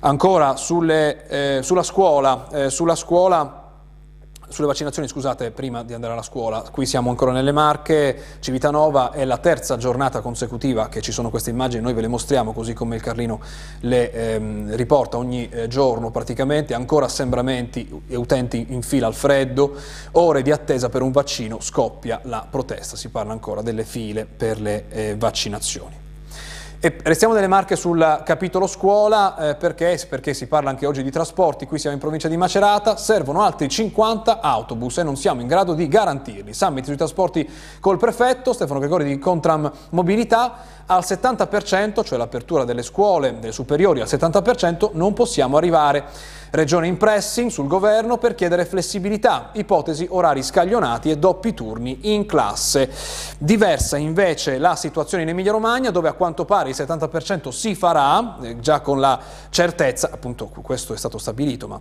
Ancora 0.00 0.56
sulle, 0.56 1.28
eh, 1.28 1.62
sulla 1.62 1.82
scuola, 1.84 2.48
eh, 2.50 2.70
sulla 2.70 2.96
scuola 2.96 3.61
sulle 4.52 4.66
vaccinazioni, 4.66 5.08
scusate, 5.08 5.50
prima 5.50 5.82
di 5.82 5.94
andare 5.94 6.12
alla 6.12 6.22
scuola, 6.22 6.62
qui 6.70 6.86
siamo 6.86 7.10
ancora 7.10 7.32
nelle 7.32 7.50
Marche, 7.52 8.36
Civitanova 8.40 9.10
è 9.10 9.24
la 9.24 9.38
terza 9.38 9.76
giornata 9.76 10.20
consecutiva 10.20 10.88
che 10.88 11.00
ci 11.00 11.10
sono 11.10 11.30
queste 11.30 11.50
immagini, 11.50 11.82
noi 11.82 11.94
ve 11.94 12.02
le 12.02 12.08
mostriamo 12.08 12.52
così 12.52 12.74
come 12.74 12.96
il 12.96 13.02
Carlino 13.02 13.40
le 13.80 14.12
ehm, 14.12 14.76
riporta 14.76 15.16
ogni 15.16 15.48
eh, 15.48 15.66
giorno 15.68 16.10
praticamente, 16.10 16.74
ancora 16.74 17.06
assembramenti 17.06 18.02
e 18.06 18.16
utenti 18.16 18.66
in 18.68 18.82
fila 18.82 19.06
al 19.06 19.14
freddo, 19.14 19.74
ore 20.12 20.42
di 20.42 20.52
attesa 20.52 20.88
per 20.88 21.02
un 21.02 21.10
vaccino, 21.10 21.60
scoppia 21.60 22.20
la 22.24 22.46
protesta, 22.48 22.96
si 22.96 23.08
parla 23.08 23.32
ancora 23.32 23.62
delle 23.62 23.84
file 23.84 24.26
per 24.26 24.60
le 24.60 24.84
eh, 24.90 25.16
vaccinazioni. 25.16 26.02
E 26.84 26.96
restiamo 27.04 27.32
nelle 27.32 27.46
marche 27.46 27.76
sul 27.76 28.22
capitolo 28.24 28.66
scuola 28.66 29.50
eh, 29.50 29.54
perché, 29.54 30.04
perché, 30.08 30.34
si 30.34 30.48
parla 30.48 30.70
anche 30.70 30.84
oggi 30.84 31.04
di 31.04 31.12
trasporti, 31.12 31.64
qui 31.64 31.78
siamo 31.78 31.94
in 31.94 32.00
provincia 32.02 32.26
di 32.26 32.36
Macerata, 32.36 32.96
servono 32.96 33.40
altri 33.42 33.68
50 33.68 34.40
autobus 34.40 34.98
e 34.98 35.04
non 35.04 35.14
siamo 35.14 35.42
in 35.42 35.46
grado 35.46 35.74
di 35.74 35.86
garantirli. 35.86 36.52
Summit 36.52 36.84
sui 36.84 36.96
trasporti 36.96 37.48
col 37.78 37.98
prefetto, 37.98 38.52
Stefano 38.52 38.80
Gregori 38.80 39.04
di 39.04 39.16
Contram 39.20 39.70
Mobilità, 39.90 40.56
al 40.94 41.04
70%, 41.06 42.04
cioè 42.04 42.18
l'apertura 42.18 42.64
delle 42.64 42.82
scuole, 42.82 43.38
delle 43.38 43.52
superiori 43.52 44.00
al 44.00 44.06
70%, 44.06 44.90
non 44.92 45.12
possiamo 45.12 45.56
arrivare. 45.56 46.04
Regione 46.50 46.86
in 46.86 46.98
pressing 46.98 47.50
sul 47.50 47.66
governo 47.66 48.18
per 48.18 48.34
chiedere 48.34 48.66
flessibilità, 48.66 49.50
ipotesi 49.54 50.06
orari 50.10 50.42
scaglionati 50.42 51.10
e 51.10 51.16
doppi 51.16 51.54
turni 51.54 52.14
in 52.14 52.26
classe. 52.26 52.90
Diversa 53.38 53.96
invece 53.96 54.58
la 54.58 54.76
situazione 54.76 55.22
in 55.22 55.30
Emilia 55.30 55.52
Romagna 55.52 55.90
dove 55.90 56.08
a 56.08 56.12
quanto 56.12 56.44
pare 56.44 56.68
il 56.68 56.76
70% 56.76 57.48
si 57.48 57.74
farà, 57.74 58.36
eh, 58.42 58.60
già 58.60 58.80
con 58.80 59.00
la 59.00 59.18
certezza, 59.48 60.10
appunto 60.12 60.48
questo 60.48 60.92
è 60.92 60.96
stato 60.98 61.16
stabilito 61.16 61.68
ma 61.68 61.80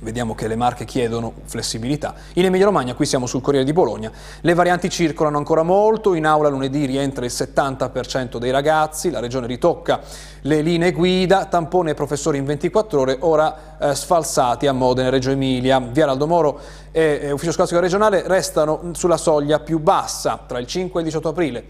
Vediamo 0.00 0.36
che 0.36 0.46
le 0.46 0.54
marche 0.54 0.84
chiedono 0.84 1.32
flessibilità. 1.44 2.14
In 2.34 2.44
Emilia 2.44 2.66
Romagna, 2.66 2.94
qui 2.94 3.04
siamo 3.04 3.26
sul 3.26 3.40
Corriere 3.40 3.64
di 3.64 3.72
Bologna, 3.72 4.12
le 4.42 4.54
varianti 4.54 4.88
circolano 4.88 5.38
ancora 5.38 5.64
molto, 5.64 6.14
in 6.14 6.24
aula 6.24 6.48
lunedì 6.48 6.84
rientra 6.84 7.24
il 7.24 7.32
70% 7.34 8.36
dei 8.36 8.52
ragazzi, 8.52 9.10
la 9.10 9.18
regione 9.18 9.48
ritocca 9.48 10.00
le 10.42 10.60
linee 10.60 10.92
guida, 10.92 11.46
tampone 11.46 11.90
ai 11.90 11.96
professori 11.96 12.38
in 12.38 12.44
24 12.44 13.00
ore, 13.00 13.16
ora 13.20 13.76
eh, 13.78 13.94
sfalsati 13.94 14.68
a 14.68 14.72
Modena, 14.72 15.08
Reggio 15.08 15.30
Emilia. 15.30 15.80
Via 15.80 16.08
Aldo 16.08 16.26
Moro 16.28 16.60
e, 16.92 17.18
e 17.22 17.30
Ufficio 17.32 17.52
Scolastico 17.52 17.80
Regionale 17.80 18.22
restano 18.26 18.90
sulla 18.92 19.16
soglia 19.16 19.58
più 19.58 19.80
bassa 19.80 20.38
tra 20.46 20.58
il 20.58 20.66
5 20.66 21.00
e 21.00 21.02
il 21.02 21.08
18 21.08 21.28
aprile. 21.28 21.64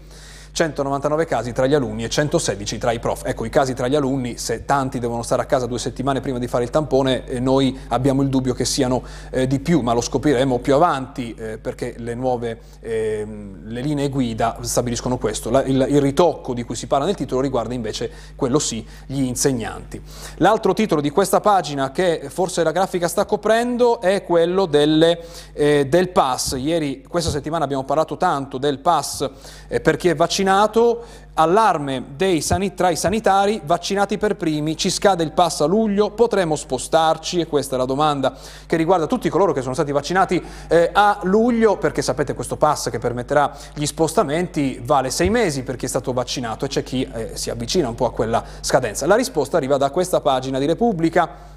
199 0.51 1.25
casi 1.25 1.51
tra 1.51 1.65
gli 1.65 1.73
alunni 1.73 2.03
e 2.03 2.09
116 2.09 2.77
tra 2.77 2.91
i 2.91 2.99
prof. 2.99 3.21
Ecco, 3.25 3.45
i 3.45 3.49
casi 3.49 3.73
tra 3.73 3.87
gli 3.87 3.95
alunni, 3.95 4.37
se 4.37 4.65
tanti 4.65 4.99
devono 4.99 5.23
stare 5.23 5.41
a 5.41 5.45
casa 5.45 5.65
due 5.65 5.79
settimane 5.79 6.19
prima 6.19 6.39
di 6.39 6.47
fare 6.47 6.63
il 6.63 6.69
tampone, 6.69 7.25
eh, 7.25 7.39
noi 7.39 7.77
abbiamo 7.89 8.21
il 8.21 8.29
dubbio 8.29 8.53
che 8.53 8.65
siano 8.65 9.03
eh, 9.29 9.47
di 9.47 9.59
più, 9.59 9.81
ma 9.81 9.93
lo 9.93 10.01
scopriremo 10.01 10.59
più 10.59 10.75
avanti 10.75 11.33
eh, 11.35 11.57
perché 11.57 11.95
le 11.97 12.15
nuove 12.15 12.59
ehm, 12.81 13.67
le 13.67 13.81
linee 13.81 14.09
guida 14.09 14.57
stabiliscono 14.61 15.17
questo. 15.17 15.49
La, 15.49 15.63
il, 15.63 15.85
il, 15.89 16.01
ritocco 16.01 16.53
di 16.53 16.63
cui 16.63 16.75
si 16.75 16.87
parla 16.87 17.05
nel 17.05 17.15
titolo 17.15 17.41
riguarda 17.41 17.73
invece, 17.73 18.11
quello 18.35 18.59
sì, 18.59 18.85
gli 19.05 19.21
insegnanti. 19.21 20.01
L'altro 20.37 20.73
titolo 20.73 21.01
di 21.01 21.09
questa 21.09 21.39
pagina 21.39 21.91
che 21.91 22.27
forse 22.29 22.63
la 22.63 22.71
grafica 22.71 23.07
sta 23.07 23.25
coprendo 23.25 24.01
è 24.01 24.23
quello 24.23 24.65
delle, 24.65 25.19
eh, 25.53 25.87
del 25.87 26.09
pass. 26.09 26.55
Ieri, 26.57 27.03
questa 27.07 27.29
settimana 27.29 27.63
abbiamo 27.63 27.83
parlato 27.83 28.17
tanto 28.17 28.57
del 28.57 28.79
pass 28.79 29.29
eh, 29.67 29.79
per 29.79 29.95
chi 29.95 30.09
è 30.09 30.15
vaccinato 30.15 30.38
vaccinato, 30.39 31.03
allarme 31.33 32.03
sanit 32.39 32.73
tra 32.73 32.89
i 32.89 32.95
sanitari, 32.95 33.61
vaccinati 33.65 34.17
per 34.17 34.35
primi, 34.35 34.77
ci 34.77 34.89
scade 34.89 35.23
il 35.23 35.31
pass 35.31 35.61
a 35.61 35.65
luglio, 35.65 36.11
potremo 36.11 36.55
spostarci? 36.55 37.41
E 37.41 37.47
questa 37.47 37.75
è 37.75 37.77
la 37.77 37.85
domanda 37.85 38.33
che 38.65 38.77
riguarda 38.77 39.05
tutti 39.05 39.27
coloro 39.29 39.51
che 39.51 39.61
sono 39.61 39.73
stati 39.73 39.91
vaccinati 39.91 40.41
eh, 40.67 40.89
a 40.93 41.19
luglio, 41.23 41.77
perché 41.77 42.01
sapete 42.01 42.33
questo 42.33 42.55
pass 42.55 42.89
che 42.89 42.99
permetterà 42.99 43.53
gli 43.73 43.85
spostamenti 43.85 44.81
vale 44.83 45.09
sei 45.09 45.29
mesi 45.29 45.63
per 45.63 45.75
chi 45.75 45.85
è 45.85 45.89
stato 45.89 46.13
vaccinato 46.13 46.65
e 46.65 46.67
c'è 46.69 46.83
chi 46.83 47.09
eh, 47.13 47.31
si 47.35 47.49
avvicina 47.49 47.89
un 47.89 47.95
po' 47.95 48.05
a 48.05 48.11
quella 48.11 48.43
scadenza. 48.61 49.05
La 49.07 49.15
risposta 49.15 49.57
arriva 49.57 49.77
da 49.77 49.89
questa 49.91 50.21
pagina 50.21 50.59
di 50.59 50.65
Repubblica 50.65 51.48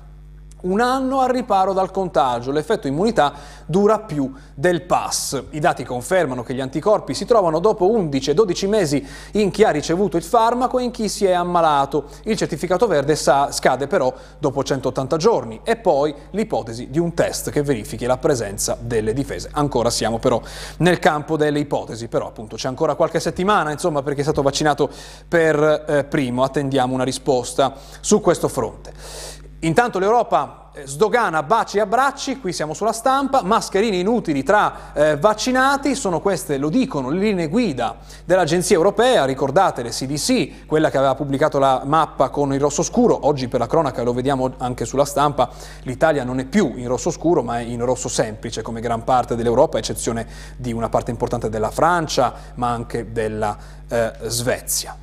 un 0.63 0.81
anno 0.81 1.21
al 1.21 1.29
riparo 1.29 1.73
dal 1.73 1.91
contagio. 1.91 2.51
L'effetto 2.51 2.87
immunità 2.87 3.33
dura 3.67 4.01
più 4.01 4.33
del 4.55 4.83
pass. 4.83 5.43
I 5.51 5.61
dati 5.61 5.85
confermano 5.85 6.43
che 6.43 6.55
gli 6.55 6.61
anticorpi 6.61 7.15
si 7.15 7.25
trovano 7.25 7.59
dopo 7.59 7.89
11-12 7.89 8.69
mesi 8.69 9.07
in 9.33 9.51
chi 9.51 9.65
ha 9.65 9.71
ricevuto 9.71 10.17
il 10.17 10.23
farmaco 10.23 10.79
e 10.79 10.85
in 10.85 10.91
chi 10.91 11.09
si 11.09 11.25
è 11.25 11.33
ammalato. 11.33 12.05
Il 12.25 12.37
certificato 12.37 12.87
verde 12.87 13.17
scade 13.17 13.87
però 13.87 14.13
dopo 14.39 14.63
180 14.63 15.17
giorni 15.17 15.61
e 15.65 15.77
poi 15.77 16.15
l'ipotesi 16.31 16.91
di 16.91 16.99
un 16.99 17.15
test 17.15 17.51
che 17.51 17.63
verifichi 17.63 18.07
la 18.07 18.19
presenza 18.19 18.77
delle 18.81 19.13
difese. 19.13 19.49
Ancora 19.53 19.91
siamo 19.91 20.19
però 20.19 20.41
nel 20.79 20.99
campo 20.99 21.37
delle 21.37 21.59
ipotesi, 21.59 22.09
però 22.09 22.29
appunto 22.29 22.57
c'è 22.57 22.69
ancora 22.69 22.95
qualche 22.95 23.21
settimana, 23.21 23.71
insomma, 23.71 24.03
perché 24.03 24.21
è 24.21 24.25
stato 24.25 24.43
vaccinato 24.43 24.91
per 25.27 25.85
eh, 25.89 26.05
primo. 26.05 26.43
Attendiamo 26.43 26.95
una 26.95 27.05
risposta 27.05 27.75
su 28.01 28.21
questo 28.21 28.49
fronte. 28.49 29.41
Intanto 29.65 30.01
l'Europa 30.01 30.71
eh, 30.73 30.89
sdogana 30.89 31.45
baci 31.45 31.77
e 31.77 31.81
abbracci, 31.81 32.41
qui 32.41 32.53
siamo 32.53 32.75
sulla 32.75 32.93
stampa, 32.93 33.43
mascherine 33.43 33.97
inutili 33.97 34.43
tra 34.43 34.93
eh, 34.93 35.17
vaccinati, 35.17 35.95
sono 35.95 36.19
queste, 36.19 36.59
lo 36.59 36.69
dicono, 36.69 37.11
le 37.11 37.21
linee 37.21 37.47
guida 37.47 37.99
dell'Agenzia 38.25 38.75
Europea, 38.75 39.25
ricordate 39.25 39.85
le 39.85 39.91
CDC, 39.91 40.67
quella 40.67 40.91
che 40.91 40.97
aveva 40.97 41.15
pubblicato 41.15 41.61
la 41.61 41.83
mappa 41.85 42.29
con 42.31 42.53
il 42.53 42.59
rosso 42.59 42.83
scuro, 42.83 43.25
oggi 43.25 43.47
per 43.47 43.61
la 43.61 43.69
cronaca 43.69 44.03
lo 44.03 44.13
vediamo 44.13 44.53
anche 44.59 44.85
sulla 44.85 45.05
stampa, 45.05 45.49
l'Italia 45.83 46.25
non 46.25 46.41
è 46.41 46.45
più 46.45 46.73
in 46.75 46.89
rosso 46.89 47.13
scuro 47.13 47.45
ma 47.45 47.61
è 47.61 47.63
in 47.63 47.85
rosso 47.85 48.09
semplice 48.09 48.63
come 48.63 48.81
gran 48.81 49.05
parte 49.05 49.37
dell'Europa, 49.37 49.77
a 49.77 49.79
eccezione 49.79 50.27
di 50.57 50.73
una 50.73 50.89
parte 50.89 51.13
importante 51.13 51.49
della 51.49 51.71
Francia 51.71 52.35
ma 52.55 52.71
anche 52.71 53.13
della 53.13 53.57
eh, 53.87 54.13
Svezia. 54.23 54.97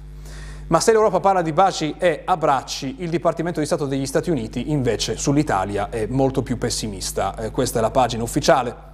Ma 0.69 0.79
se 0.79 0.91
l'Europa 0.91 1.19
parla 1.19 1.41
di 1.41 1.51
baci 1.51 1.95
e 1.97 2.21
abbracci, 2.23 2.97
il 2.99 3.09
Dipartimento 3.09 3.59
di 3.59 3.65
Stato 3.65 3.88
degli 3.88 4.05
Stati 4.05 4.29
Uniti 4.29 4.69
invece 4.69 5.17
sull'Italia 5.17 5.89
è 5.89 6.05
molto 6.05 6.43
più 6.43 6.59
pessimista. 6.59 7.35
Eh, 7.35 7.49
questa 7.49 7.79
è 7.79 7.81
la 7.81 7.89
pagina 7.89 8.21
ufficiale 8.21 8.89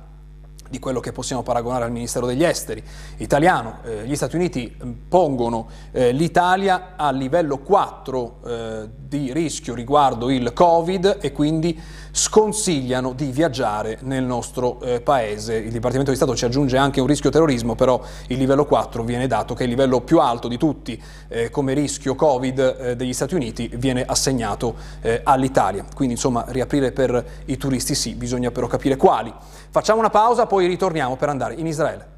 di 0.70 0.80
quello 0.80 1.02
che 1.02 1.12
possiamo 1.12 1.44
paragonare 1.44 1.84
al 1.84 1.92
Ministero 1.92 2.26
degli 2.26 2.46
Esteri 2.46 2.82
italiano. 3.18 3.80
Eh, 3.84 4.06
gli 4.06 4.16
Stati 4.16 4.38
Uniti 4.38 4.74
mm, 4.74 4.92
pongono 5.10 5.68
eh, 5.92 6.14
l'Italia 6.14 6.94
a 6.96 7.12
livello 7.12 7.58
4 7.58 8.40
eh, 8.46 8.90
di 8.98 9.34
rischio 9.34 9.74
riguardo 9.74 10.30
il 10.30 10.54
Covid 10.54 11.18
e 11.20 11.34
quindi 11.34 11.78
sconsigliano 12.16 13.12
di 13.12 13.26
viaggiare 13.26 13.98
nel 14.04 14.24
nostro 14.24 14.80
eh, 14.80 15.02
paese. 15.02 15.56
Il 15.56 15.72
Dipartimento 15.72 16.12
di 16.12 16.16
Stato 16.16 16.34
ci 16.34 16.46
aggiunge 16.46 16.78
anche 16.78 17.02
un 17.02 17.08
rischio 17.08 17.30
terrorismo, 17.30 17.76
però 17.76 18.02
il 18.28 18.38
livello 18.38 18.66
4 18.66 19.04
viene 19.04 19.28
dato 19.28 19.54
che 19.54 19.62
è 19.62 19.64
il 19.64 19.72
livello 19.72 20.00
più 20.00 20.20
alto 20.22 20.48
di 20.48 20.58
tutti 20.58 21.02
eh, 21.28 21.50
come 21.50 21.74
rischio 21.74 22.16
Covid 22.16 22.78
eh, 22.80 22.96
degli 22.96 23.12
Stati 23.12 23.36
Uniti 23.36 23.70
viene 23.76 24.06
assegnato 24.06 24.76
eh, 25.02 25.20
all'Italia. 25.26 25.86
Quindi 25.94 26.14
insomma 26.14 26.46
riaprire 26.48 26.94
per 26.94 27.24
i 27.48 27.58
turisti 27.58 27.94
sì, 27.94 28.16
bisogna 28.16 28.50
però 28.50 28.68
capire 28.68 28.96
quali. 28.96 29.34
Facciamo 29.70 30.00
una 30.00 30.10
pausa, 30.10 30.46
poi 30.46 30.68
ritorniamo 30.68 31.18
per 31.18 31.28
andare 31.28 31.56
in 31.56 31.68
Israele. 31.68 32.15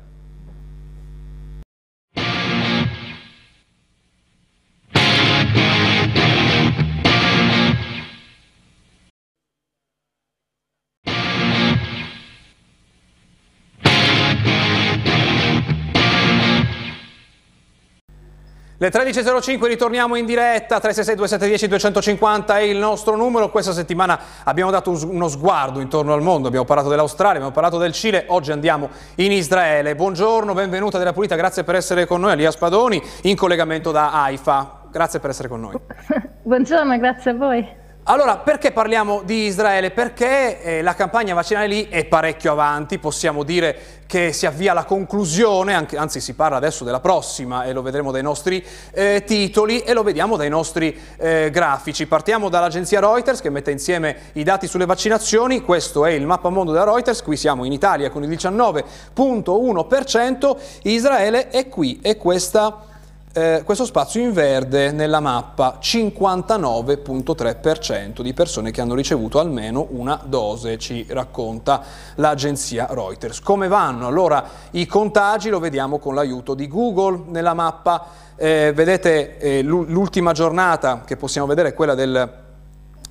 Le 18.80 18.90
13.05 18.90 19.66
ritorniamo 19.66 20.16
in 20.18 20.28
diretta, 20.28 20.78
366-2710-250 20.78 22.46
è 22.50 22.60
il 22.60 22.78
nostro 22.78 23.16
numero, 23.16 23.50
questa 23.50 23.72
settimana 23.72 24.20
abbiamo 24.44 24.70
dato 24.70 24.92
uno 24.92 25.28
sguardo 25.30 25.80
intorno 25.80 26.14
al 26.14 26.22
mondo, 26.22 26.48
abbiamo 26.48 26.64
parlato 26.64 26.88
dell'Australia, 26.88 27.38
abbiamo 27.38 27.56
parlato 27.56 27.80
del 27.80 27.92
Cile, 27.92 28.26
oggi 28.28 28.52
andiamo 28.52 28.90
in 29.16 29.32
Israele. 29.32 29.96
Buongiorno, 29.96 30.54
benvenuta 30.54 31.00
della 31.00 31.12
Pulita, 31.12 31.36
grazie 31.36 31.64
per 31.64 31.74
essere 31.74 32.06
con 32.06 32.22
noi, 32.22 32.34
Alia 32.34 32.52
Spadoni, 32.52 33.02
in 33.24 33.36
collegamento 33.36 33.90
da 33.90 34.12
AIFA, 34.12 34.82
grazie 34.92 35.20
per 35.20 35.32
essere 35.32 35.48
con 35.48 35.60
noi. 35.60 35.74
Buongiorno, 36.46 37.00
grazie 37.00 37.32
a 37.32 37.34
voi. 37.34 37.86
Allora, 38.10 38.38
perché 38.38 38.72
parliamo 38.72 39.22
di 39.26 39.48
Israele? 39.48 39.92
Perché 39.92 40.62
eh, 40.62 40.82
la 40.82 40.96
campagna 40.96 41.34
vaccinale 41.34 41.68
lì 41.68 41.90
è 41.90 42.06
parecchio 42.06 42.54
avanti, 42.54 43.00
possiamo 43.00 43.44
dire 43.44 43.78
che 44.08 44.32
si 44.32 44.46
avvia 44.46 44.72
alla 44.72 44.86
conclusione, 44.86 45.74
anche, 45.74 45.98
anzi 45.98 46.22
si 46.22 46.34
parla 46.34 46.56
adesso 46.56 46.86
della 46.86 47.02
prossima 47.02 47.66
e 47.66 47.74
lo 47.74 47.82
vedremo 47.82 48.12
dai 48.12 48.22
nostri 48.22 48.66
eh, 48.92 49.26
titoli 49.26 49.82
e 49.82 49.92
lo 49.92 50.04
vediamo 50.04 50.38
dai 50.38 50.48
nostri 50.48 50.98
eh, 51.18 51.50
grafici. 51.52 52.08
Partiamo 52.08 52.48
dall'agenzia 52.48 53.02
Reuters 53.02 53.42
che 53.42 53.50
mette 53.50 53.72
insieme 53.72 54.16
i 54.36 54.44
dati 54.44 54.68
sulle 54.68 54.86
vaccinazioni, 54.86 55.60
questo 55.60 56.06
è 56.06 56.12
il 56.12 56.26
mappamondo 56.26 56.72
della 56.72 56.86
Reuters, 56.86 57.22
qui 57.22 57.36
siamo 57.36 57.66
in 57.66 57.74
Italia 57.74 58.10
con 58.10 58.24
il 58.24 58.30
19.1%, 58.30 60.58
Israele 60.84 61.50
è 61.50 61.68
qui 61.68 62.00
e 62.02 62.16
questa 62.16 62.96
eh, 63.38 63.62
questo 63.64 63.86
spazio 63.86 64.20
in 64.20 64.34
verde 64.34 64.92
nella 64.92 65.20
mappa 65.20 65.78
59.3% 65.80 68.22
di 68.22 68.34
persone 68.34 68.72
che 68.72 68.82
hanno 68.82 68.96
ricevuto 68.96 69.38
almeno 69.38 69.86
una 69.92 70.20
dose, 70.26 70.80
ci 70.80 71.06
racconta 71.08 71.84
l'agenzia 72.16 72.88
Reuters. 72.90 73.42
Come 73.42 73.68
vanno 73.68 74.08
allora 74.08 74.44
i 74.72 74.88
contagi? 74.88 75.50
Lo 75.50 75.60
vediamo 75.60 76.00
con 76.00 76.16
l'aiuto 76.16 76.56
di 76.56 76.68
Google 76.68 77.26
nella 77.28 77.54
mappa. 77.54 78.08
Eh, 78.36 78.72
vedete 78.74 79.38
eh, 79.38 79.62
l'ultima 79.62 80.32
giornata 80.32 81.04
che 81.06 81.16
possiamo 81.16 81.46
vedere 81.46 81.70
è 81.70 81.76
quella 81.76 81.94
del 81.94 82.46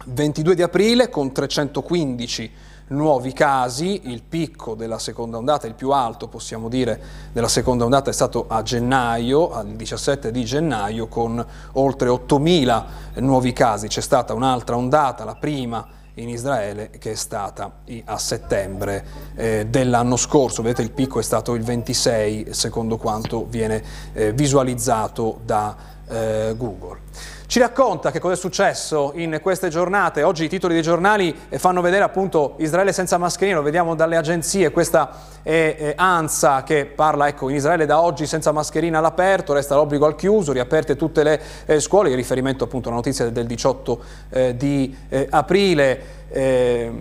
22 0.06 0.56
di 0.56 0.62
aprile 0.62 1.08
con 1.08 1.30
315 1.30 2.52
nuovi 2.88 3.32
casi, 3.32 4.02
il 4.10 4.22
picco 4.22 4.74
della 4.74 4.98
seconda 4.98 5.36
ondata, 5.36 5.66
il 5.66 5.74
più 5.74 5.90
alto 5.90 6.28
possiamo 6.28 6.68
dire 6.68 7.00
della 7.32 7.48
seconda 7.48 7.84
ondata 7.84 8.10
è 8.10 8.12
stato 8.12 8.46
a 8.48 8.62
gennaio, 8.62 9.52
al 9.52 9.68
17 9.68 10.30
di 10.30 10.44
gennaio 10.44 11.08
con 11.08 11.44
oltre 11.72 12.08
8.000 12.08 12.84
nuovi 13.16 13.52
casi, 13.52 13.88
c'è 13.88 14.00
stata 14.00 14.34
un'altra 14.34 14.76
ondata, 14.76 15.24
la 15.24 15.34
prima 15.34 15.86
in 16.18 16.28
Israele 16.28 16.90
che 16.98 17.12
è 17.12 17.14
stata 17.14 17.70
a 18.04 18.18
settembre 18.18 19.04
eh, 19.34 19.66
dell'anno 19.68 20.16
scorso, 20.16 20.62
vedete 20.62 20.82
il 20.82 20.92
picco 20.92 21.18
è 21.18 21.22
stato 21.22 21.54
il 21.54 21.62
26 21.62 22.54
secondo 22.54 22.96
quanto 22.96 23.46
viene 23.46 23.82
eh, 24.12 24.32
visualizzato 24.32 25.40
da 25.44 25.76
eh, 26.08 26.54
Google. 26.56 27.00
Ci 27.48 27.60
racconta 27.60 28.10
che 28.10 28.18
cosa 28.18 28.34
è 28.34 28.36
successo 28.36 29.12
in 29.14 29.38
queste 29.40 29.68
giornate. 29.68 30.24
Oggi 30.24 30.44
i 30.44 30.48
titoli 30.48 30.74
dei 30.74 30.82
giornali 30.82 31.32
fanno 31.50 31.80
vedere 31.80 32.02
appunto 32.02 32.54
Israele 32.58 32.92
senza 32.92 33.18
mascherine, 33.18 33.56
lo 33.56 33.62
vediamo 33.62 33.94
dalle 33.94 34.16
agenzie, 34.16 34.72
questa 34.72 35.12
è, 35.42 35.76
è 35.78 35.94
ANSA 35.96 36.64
che 36.64 36.86
parla 36.86 37.28
ecco 37.28 37.48
in 37.48 37.54
Israele 37.54 37.86
da 37.86 38.00
oggi 38.00 38.26
senza 38.26 38.50
mascherina 38.50 38.98
all'aperto, 38.98 39.52
resta 39.52 39.76
l'obbligo 39.76 40.06
al 40.06 40.16
chiuso, 40.16 40.50
riaperte 40.50 40.96
tutte 40.96 41.22
le 41.22 41.40
eh, 41.66 41.78
scuole, 41.78 42.10
in 42.10 42.16
riferimento 42.16 42.64
appunto 42.64 42.88
alla 42.88 42.96
notizia 42.96 43.30
del 43.30 43.46
18 43.46 44.00
eh, 44.30 44.56
di 44.56 44.96
eh, 45.08 45.28
aprile. 45.30 46.00
Eh, 46.30 46.92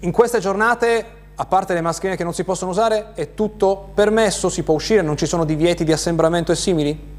in 0.00 0.12
queste 0.12 0.38
giornate 0.38 1.06
a 1.34 1.46
parte 1.46 1.72
le 1.72 1.80
mascherine 1.80 2.16
che 2.18 2.24
non 2.24 2.34
si 2.34 2.44
possono 2.44 2.72
usare, 2.72 3.12
è 3.14 3.32
tutto 3.32 3.88
permesso, 3.94 4.50
si 4.50 4.64
può 4.64 4.74
uscire, 4.74 5.00
non 5.00 5.16
ci 5.16 5.24
sono 5.24 5.46
divieti 5.46 5.82
di 5.82 5.92
assembramento 5.92 6.52
e 6.52 6.56
simili? 6.56 7.11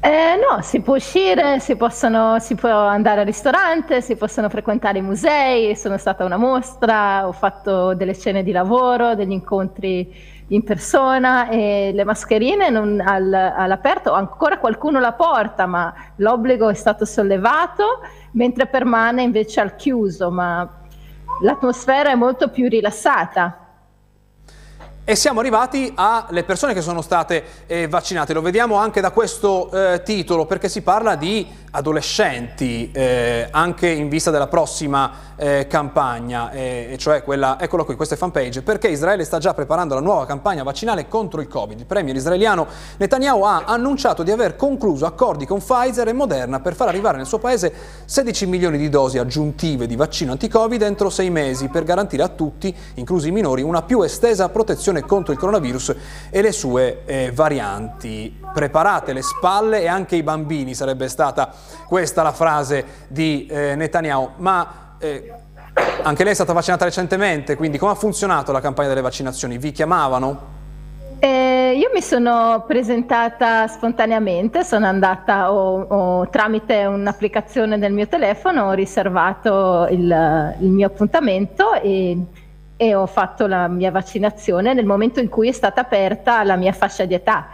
Eh, 0.00 0.36
no, 0.36 0.62
si 0.62 0.80
può 0.80 0.94
uscire, 0.94 1.58
si, 1.58 1.74
possono, 1.74 2.38
si, 2.38 2.54
può 2.54 2.70
andare 2.70 3.20
al 3.20 3.26
ristorante, 3.26 4.00
si 4.00 4.14
possono 4.14 4.48
frequentare 4.48 4.98
i 4.98 5.02
musei, 5.02 5.74
sono 5.74 5.98
stata 5.98 6.22
a 6.22 6.26
una 6.26 6.36
mostra, 6.36 7.26
ho 7.26 7.32
fatto 7.32 7.94
delle 7.94 8.14
scene 8.14 8.44
di 8.44 8.52
lavoro, 8.52 9.16
degli 9.16 9.32
incontri 9.32 10.14
in 10.48 10.62
persona 10.62 11.48
e 11.48 11.90
le 11.92 12.04
mascherine 12.04 12.70
non, 12.70 13.02
al, 13.04 13.32
all'aperto, 13.32 14.12
ancora 14.12 14.58
qualcuno 14.58 15.00
la 15.00 15.12
porta, 15.14 15.66
ma 15.66 15.92
l'obbligo 16.16 16.68
è 16.68 16.74
stato 16.74 17.04
sollevato, 17.04 18.00
mentre 18.32 18.66
permane 18.66 19.22
invece 19.22 19.60
al 19.60 19.74
chiuso, 19.74 20.30
ma 20.30 20.78
l'atmosfera 21.42 22.10
è 22.10 22.14
molto 22.14 22.50
più 22.50 22.68
rilassata. 22.68 23.67
E 25.10 25.16
siamo 25.16 25.40
arrivati 25.40 25.90
alle 25.94 26.44
persone 26.44 26.74
che 26.74 26.82
sono 26.82 27.00
state 27.00 27.42
eh, 27.66 27.88
vaccinate, 27.88 28.34
lo 28.34 28.42
vediamo 28.42 28.74
anche 28.74 29.00
da 29.00 29.10
questo 29.10 29.70
eh, 29.70 30.02
titolo 30.02 30.44
perché 30.44 30.68
si 30.68 30.82
parla 30.82 31.14
di 31.14 31.46
adolescenti, 31.70 32.90
eh, 32.92 33.48
anche 33.50 33.88
in 33.88 34.08
vista 34.08 34.30
della 34.30 34.46
prossima 34.46 35.26
eh, 35.36 35.66
campagna, 35.68 36.50
e 36.50 36.96
cioè 36.98 37.22
quella, 37.22 37.58
eccolo 37.60 37.84
qui, 37.84 37.94
questa 37.94 38.14
è 38.14 38.18
fanpage, 38.18 38.62
perché 38.62 38.88
Israele 38.88 39.24
sta 39.24 39.38
già 39.38 39.54
preparando 39.54 39.94
la 39.94 40.00
nuova 40.00 40.26
campagna 40.26 40.62
vaccinale 40.62 41.08
contro 41.08 41.40
il 41.40 41.48
Covid. 41.48 41.78
Il 41.78 41.86
premier 41.86 42.16
israeliano 42.16 42.66
Netanyahu 42.96 43.42
ha 43.42 43.64
annunciato 43.64 44.22
di 44.22 44.30
aver 44.30 44.56
concluso 44.56 45.06
accordi 45.06 45.46
con 45.46 45.58
Pfizer 45.58 46.08
e 46.08 46.12
Moderna 46.12 46.60
per 46.60 46.74
far 46.74 46.88
arrivare 46.88 47.16
nel 47.16 47.26
suo 47.26 47.38
paese 47.38 47.72
16 48.04 48.46
milioni 48.46 48.78
di 48.78 48.88
dosi 48.88 49.18
aggiuntive 49.18 49.86
di 49.86 49.96
vaccino 49.96 50.32
anti-Covid 50.32 50.82
entro 50.82 51.10
sei 51.10 51.30
mesi 51.30 51.68
per 51.68 51.84
garantire 51.84 52.22
a 52.22 52.28
tutti, 52.28 52.74
inclusi 52.94 53.28
i 53.28 53.32
minori, 53.32 53.62
una 53.62 53.82
più 53.82 54.02
estesa 54.02 54.48
protezione 54.48 55.02
contro 55.02 55.32
il 55.32 55.38
coronavirus 55.38 55.94
e 56.30 56.42
le 56.42 56.52
sue 56.52 57.02
eh, 57.04 57.30
varianti. 57.32 58.36
Preparate 58.52 59.12
le 59.12 59.22
spalle 59.22 59.82
e 59.82 59.88
anche 59.88 60.16
i 60.16 60.22
bambini, 60.22 60.74
sarebbe 60.74 61.08
stata 61.08 61.52
questa 61.86 62.22
la 62.22 62.32
frase 62.32 62.84
di 63.08 63.46
eh, 63.46 63.74
Netanyahu. 63.74 64.30
Ma 64.36 64.94
eh, 64.98 65.32
anche 66.02 66.22
lei 66.22 66.32
è 66.32 66.34
stata 66.34 66.52
vaccinata 66.52 66.84
recentemente, 66.84 67.56
quindi 67.56 67.78
come 67.78 67.92
ha 67.92 67.96
funzionato 67.96 68.52
la 68.52 68.60
campagna 68.60 68.88
delle 68.88 69.00
vaccinazioni? 69.00 69.58
Vi 69.58 69.72
chiamavano? 69.72 70.56
Eh, 71.20 71.74
io 71.76 71.90
mi 71.92 72.00
sono 72.00 72.64
presentata 72.66 73.66
spontaneamente, 73.66 74.62
sono 74.62 74.86
andata 74.86 75.52
o, 75.52 75.80
o 75.80 76.28
tramite 76.28 76.84
un'applicazione 76.84 77.76
del 77.78 77.92
mio 77.92 78.06
telefono, 78.06 78.68
ho 78.68 78.72
riservato 78.72 79.88
il, 79.90 80.54
il 80.60 80.68
mio 80.68 80.86
appuntamento 80.86 81.72
e, 81.74 82.16
e 82.76 82.94
ho 82.94 83.06
fatto 83.06 83.48
la 83.48 83.66
mia 83.66 83.90
vaccinazione 83.90 84.74
nel 84.74 84.86
momento 84.86 85.18
in 85.18 85.28
cui 85.28 85.48
è 85.48 85.52
stata 85.52 85.80
aperta 85.80 86.44
la 86.44 86.54
mia 86.54 86.72
fascia 86.72 87.04
di 87.04 87.14
età. 87.14 87.48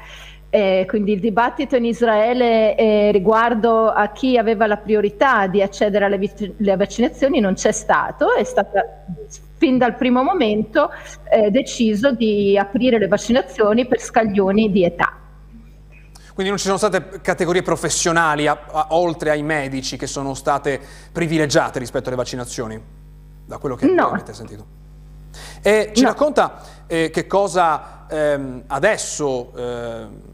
Eh, 0.54 0.84
quindi 0.86 1.14
il 1.14 1.18
dibattito 1.18 1.74
in 1.74 1.84
Israele 1.84 2.76
eh, 2.76 3.10
riguardo 3.10 3.88
a 3.88 4.12
chi 4.12 4.38
aveva 4.38 4.68
la 4.68 4.76
priorità 4.76 5.48
di 5.48 5.60
accedere 5.60 6.04
alle, 6.04 6.32
alle 6.60 6.76
vaccinazioni 6.76 7.40
non 7.40 7.54
c'è 7.54 7.72
stato, 7.72 8.36
è 8.36 8.44
stato 8.44 8.70
fin 9.56 9.78
dal 9.78 9.96
primo 9.96 10.22
momento 10.22 10.92
eh, 11.28 11.50
deciso 11.50 12.12
di 12.12 12.56
aprire 12.56 12.98
le 12.98 13.08
vaccinazioni 13.08 13.84
per 13.88 13.98
scaglioni 13.98 14.70
di 14.70 14.84
età. 14.84 15.12
Quindi 16.34 16.50
non 16.50 16.58
ci 16.58 16.66
sono 16.66 16.78
state 16.78 17.20
categorie 17.20 17.62
professionali, 17.62 18.46
a, 18.46 18.56
a, 18.70 18.86
oltre 18.90 19.30
ai 19.30 19.42
medici, 19.42 19.96
che 19.96 20.06
sono 20.06 20.34
state 20.34 20.80
privilegiate 21.10 21.80
rispetto 21.80 22.10
alle 22.10 22.16
vaccinazioni, 22.16 22.80
da 23.44 23.58
quello 23.58 23.74
che 23.74 23.86
no. 23.86 24.10
avete 24.10 24.32
sentito? 24.32 24.64
E 25.60 25.90
ci 25.92 26.02
no. 26.02 26.10
racconta 26.10 26.60
eh, 26.86 27.10
che 27.10 27.26
cosa 27.26 28.06
ehm, 28.08 28.62
adesso 28.68 29.52
eh, 29.56 30.33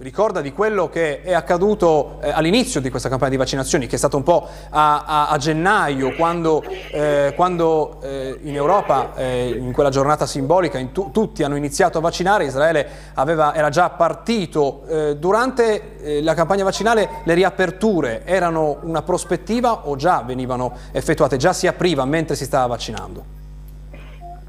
ricorda 0.00 0.40
di 0.40 0.52
quello 0.52 0.88
che 0.88 1.20
è 1.20 1.34
accaduto 1.34 2.18
eh, 2.22 2.30
all'inizio 2.30 2.80
di 2.80 2.88
questa 2.88 3.10
campagna 3.10 3.32
di 3.32 3.36
vaccinazioni, 3.36 3.86
che 3.86 3.96
è 3.96 3.98
stato 3.98 4.16
un 4.16 4.22
po' 4.22 4.48
a, 4.70 5.04
a, 5.04 5.28
a 5.28 5.36
gennaio, 5.36 6.14
quando, 6.14 6.62
eh, 6.90 7.34
quando 7.36 8.00
eh, 8.02 8.38
in 8.42 8.54
Europa, 8.54 9.14
eh, 9.14 9.54
in 9.58 9.72
quella 9.72 9.90
giornata 9.90 10.24
simbolica, 10.24 10.82
tu, 10.90 11.10
tutti 11.10 11.42
hanno 11.42 11.56
iniziato 11.56 11.98
a 11.98 12.00
vaccinare, 12.00 12.44
Israele 12.44 12.88
aveva, 13.14 13.54
era 13.54 13.68
già 13.68 13.90
partito. 13.90 14.84
Eh, 14.88 15.16
durante 15.16 15.98
eh, 15.98 16.22
la 16.22 16.32
campagna 16.32 16.64
vaccinale 16.64 17.08
le 17.24 17.34
riaperture 17.34 18.22
erano 18.24 18.78
una 18.82 19.02
prospettiva 19.02 19.86
o 19.86 19.96
già 19.96 20.22
venivano 20.24 20.72
effettuate, 20.92 21.36
già 21.36 21.52
si 21.52 21.66
apriva 21.66 22.06
mentre 22.06 22.36
si 22.36 22.44
stava 22.44 22.66
vaccinando? 22.66 23.39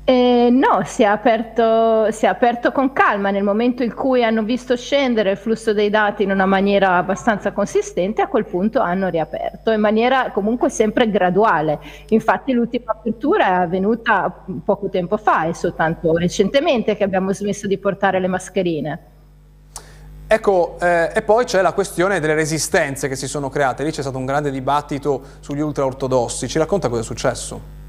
Eh, 0.04 0.50
no, 0.52 0.82
si 0.84 1.04
è, 1.04 1.06
aperto, 1.06 2.12
si 2.12 2.26
è, 2.26 2.28
aperto, 2.28 2.72
con 2.72 2.92
calma 2.92 3.30
nel 3.30 3.44
momento 3.44 3.84
in 3.84 3.94
cui 3.94 4.24
hanno 4.24 4.42
visto 4.42 4.76
scendere 4.76 5.32
il 5.32 5.38
flusso 5.38 5.74
dei 5.74 5.92
dati 5.92 6.24
in 6.24 6.32
una 6.32 6.48
maniera 6.48 6.98
abbastanza 6.98 7.52
consistente, 7.52 8.24
a 8.24 8.28
quel 8.28 8.46
punto 8.46 8.80
hanno 8.80 9.10
riaperto 9.10 9.70
in 9.72 9.80
maniera 9.80 10.32
comunque 10.32 10.70
sempre 10.70 11.10
graduale. 11.10 11.80
Infatti 12.10 12.52
l'ultima 12.52 12.94
apertura 12.94 13.46
è 13.46 13.54
avvenuta 13.62 14.44
poco 14.66 14.90
tempo 14.90 15.18
fa, 15.18 15.46
è 15.46 15.54
soltanto 15.54 16.18
recentemente 16.18 16.98
che 16.98 17.04
abbiamo 17.04 17.32
smesso 17.32 17.68
di 17.68 17.78
portare 17.78 18.20
le 18.20 18.28
mascherine. 18.28 19.00
Ecco, 20.26 20.78
eh, 20.82 21.12
e 21.14 21.22
poi 21.22 21.46
c'è 21.46 21.62
la 21.62 21.74
questione 21.74 22.20
delle 22.20 22.34
resistenze 22.34 23.08
che 23.08 23.16
si 23.16 23.28
sono 23.28 23.50
create. 23.50 23.84
Lì 23.84 23.92
c'è 23.92 24.02
stato 24.02 24.18
un 24.18 24.26
grande 24.26 24.50
dibattito 24.50 25.22
sugli 25.42 25.60
ultraortodossi. 25.60 26.48
Ci 26.48 26.58
racconta 26.58 26.90
cosa 26.90 27.02
è 27.02 27.04
successo? 27.04 27.81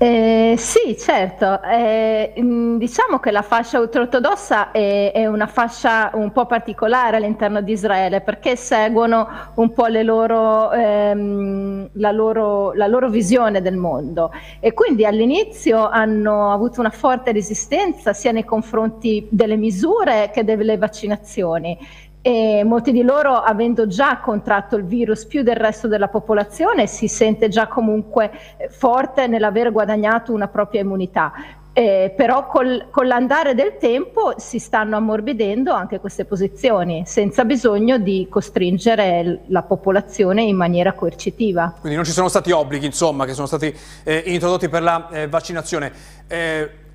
Eh, 0.00 0.54
sì, 0.56 0.96
certo. 0.96 1.60
Eh, 1.60 2.32
diciamo 2.36 3.18
che 3.18 3.32
la 3.32 3.42
fascia 3.42 3.80
ultraortodossa 3.80 4.70
è, 4.70 5.10
è, 5.12 5.26
una 5.26 5.48
fascia 5.48 6.12
un 6.14 6.30
po' 6.30 6.46
particolare 6.46 7.16
all'interno 7.16 7.60
di 7.62 7.72
Israele 7.72 8.20
perché 8.20 8.54
seguono 8.54 9.26
un 9.54 9.72
po' 9.72 9.88
loro, 9.88 10.70
ehm, 10.70 11.88
la, 11.94 12.12
loro, 12.12 12.72
la, 12.74 12.86
loro, 12.86 13.10
visione 13.10 13.60
del 13.60 13.76
mondo 13.76 14.30
e 14.60 14.72
quindi 14.72 15.04
all'inizio 15.04 15.88
hanno 15.88 16.52
avuto 16.52 16.78
una 16.78 16.90
forte 16.90 17.32
resistenza 17.32 18.12
sia 18.12 18.30
nei 18.30 18.44
confronti 18.44 19.26
delle 19.28 19.56
misure 19.56 20.30
che 20.32 20.44
delle 20.44 20.78
vaccinazioni 20.78 21.76
e 22.20 22.62
molti 22.64 22.92
di 22.92 23.02
loro 23.02 23.34
avendo 23.34 23.86
già 23.86 24.18
contratto 24.18 24.76
il 24.76 24.84
virus 24.84 25.24
più 25.24 25.42
del 25.42 25.56
resto 25.56 25.86
della 25.86 26.08
popolazione 26.08 26.86
si 26.86 27.08
sente 27.08 27.48
già 27.48 27.68
comunque 27.68 28.30
eh, 28.56 28.68
forte 28.68 29.26
nell'aver 29.26 29.72
guadagnato 29.72 30.32
una 30.32 30.48
propria 30.48 30.80
immunità. 30.80 31.32
Eh, 31.72 32.12
però 32.16 32.48
col, 32.48 32.88
con 32.90 33.06
l'andare 33.06 33.54
del 33.54 33.76
tempo 33.78 34.34
si 34.36 34.58
stanno 34.58 34.96
ammorbidendo 34.96 35.72
anche 35.72 36.00
queste 36.00 36.24
posizioni 36.24 37.04
senza 37.06 37.44
bisogno 37.44 37.98
di 37.98 38.26
costringere 38.28 39.42
la 39.46 39.62
popolazione 39.62 40.42
in 40.42 40.56
maniera 40.56 40.92
coercitiva. 40.92 41.76
Quindi 41.78 41.94
non 41.94 42.04
ci 42.04 42.10
sono 42.10 42.28
stati 42.28 42.50
obblighi 42.50 42.86
insomma, 42.86 43.26
che 43.26 43.32
sono 43.32 43.46
stati 43.46 43.72
eh, 44.02 44.24
introdotti 44.26 44.68
per 44.68 44.82
la 44.82 45.08
eh, 45.08 45.28
vaccinazione. 45.28 45.92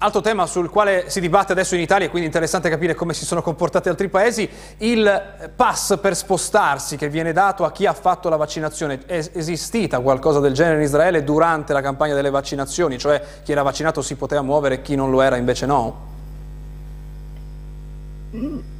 Altro 0.03 0.19
tema 0.19 0.45
sul 0.47 0.69
quale 0.69 1.09
si 1.09 1.21
dibatte 1.21 1.53
adesso 1.53 1.75
in 1.75 1.81
Italia, 1.81 2.09
quindi 2.09 2.27
interessante 2.27 2.69
capire 2.69 2.93
come 2.93 3.13
si 3.13 3.23
sono 3.23 3.41
comportati 3.41 3.87
altri 3.87 4.09
paesi, 4.09 4.49
il 4.79 5.49
pass 5.55 5.97
per 5.97 6.13
spostarsi 6.13 6.97
che 6.97 7.07
viene 7.07 7.31
dato 7.31 7.63
a 7.63 7.71
chi 7.71 7.85
ha 7.85 7.93
fatto 7.93 8.27
la 8.27 8.35
vaccinazione. 8.35 8.99
È 9.05 9.29
esistita 9.31 10.01
qualcosa 10.01 10.41
del 10.41 10.51
genere 10.51 10.75
in 10.75 10.81
Israele 10.81 11.23
durante 11.23 11.71
la 11.71 11.79
campagna 11.79 12.15
delle 12.15 12.29
vaccinazioni, 12.29 12.97
cioè 12.97 13.23
chi 13.43 13.53
era 13.53 13.61
vaccinato 13.61 14.01
si 14.01 14.15
poteva 14.15 14.41
muovere 14.41 14.75
e 14.75 14.81
chi 14.81 14.95
non 14.95 15.09
lo 15.09 15.21
era 15.21 15.37
invece 15.37 15.65
no? 15.65 16.11
Mm. 18.35 18.72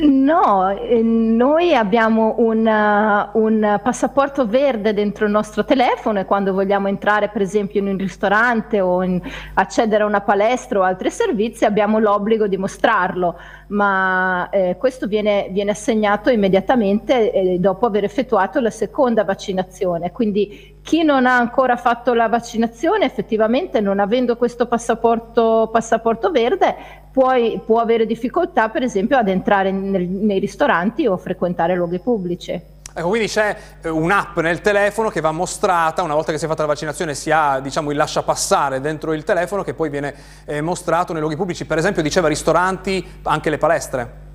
No, 0.00 0.68
eh, 0.68 1.02
noi 1.02 1.74
abbiamo 1.74 2.36
un, 2.38 2.64
uh, 2.64 3.38
un, 3.40 3.80
passaporto 3.82 4.46
verde 4.46 4.94
dentro 4.94 5.24
il 5.24 5.32
nostro 5.32 5.64
telefono 5.64 6.20
e 6.20 6.24
quando 6.24 6.52
vogliamo 6.52 6.86
entrare 6.86 7.30
per 7.30 7.42
esempio 7.42 7.80
in 7.80 7.88
un 7.88 7.96
ristorante 7.96 8.80
o 8.80 9.02
in, 9.02 9.20
accedere 9.54 10.04
a 10.04 10.06
una 10.06 10.20
palestra 10.20 10.78
o 10.78 10.82
altri 10.82 11.10
servizi 11.10 11.64
abbiamo 11.64 11.98
l'obbligo 11.98 12.46
di 12.46 12.56
mostrarlo, 12.56 13.38
ma 13.68 14.48
eh, 14.50 14.76
questo 14.78 15.08
viene, 15.08 15.48
viene, 15.50 15.72
assegnato 15.72 16.30
immediatamente 16.30 17.32
eh, 17.32 17.58
dopo 17.58 17.86
aver 17.86 18.04
effettuato 18.04 18.60
la 18.60 18.70
seconda 18.70 19.24
vaccinazione. 19.24 20.12
Quindi 20.12 20.76
chi 20.80 21.02
non 21.02 21.26
ha 21.26 21.36
ancora 21.36 21.76
fatto 21.76 22.14
la 22.14 22.28
vaccinazione 22.28 23.04
effettivamente 23.04 23.80
non 23.80 23.98
avendo 23.98 24.36
questo 24.36 24.66
passaporto, 24.66 25.68
passaporto 25.72 26.30
verde 26.30 26.76
puoi, 27.18 27.60
può 27.66 27.80
avere 27.80 28.06
difficoltà 28.06 28.68
per 28.68 28.84
esempio 28.84 29.16
ad 29.16 29.26
entrare 29.26 29.72
nel, 29.72 30.06
nei 30.06 30.38
ristoranti 30.38 31.04
o 31.08 31.16
frequentare 31.16 31.74
luoghi 31.74 31.98
pubblici. 31.98 32.52
Ecco, 32.94 33.08
quindi 33.08 33.26
c'è 33.26 33.56
eh, 33.82 33.88
un'app 33.88 34.38
nel 34.38 34.60
telefono 34.60 35.08
che 35.08 35.20
va 35.20 35.32
mostrata, 35.32 36.04
una 36.04 36.14
volta 36.14 36.30
che 36.30 36.38
si 36.38 36.44
è 36.44 36.48
fatta 36.48 36.62
la 36.62 36.68
vaccinazione 36.68 37.16
si 37.16 37.32
ha 37.32 37.58
diciamo, 37.58 37.90
il 37.90 37.96
lascia 37.96 38.22
passare 38.22 38.80
dentro 38.80 39.12
il 39.14 39.24
telefono 39.24 39.64
che 39.64 39.74
poi 39.74 39.90
viene 39.90 40.14
eh, 40.44 40.60
mostrato 40.60 41.12
nei 41.12 41.20
luoghi 41.20 41.34
pubblici, 41.34 41.64
per 41.64 41.78
esempio 41.78 42.02
diceva 42.02 42.28
ristoranti, 42.28 43.04
anche 43.24 43.50
le 43.50 43.58
palestre. 43.58 44.26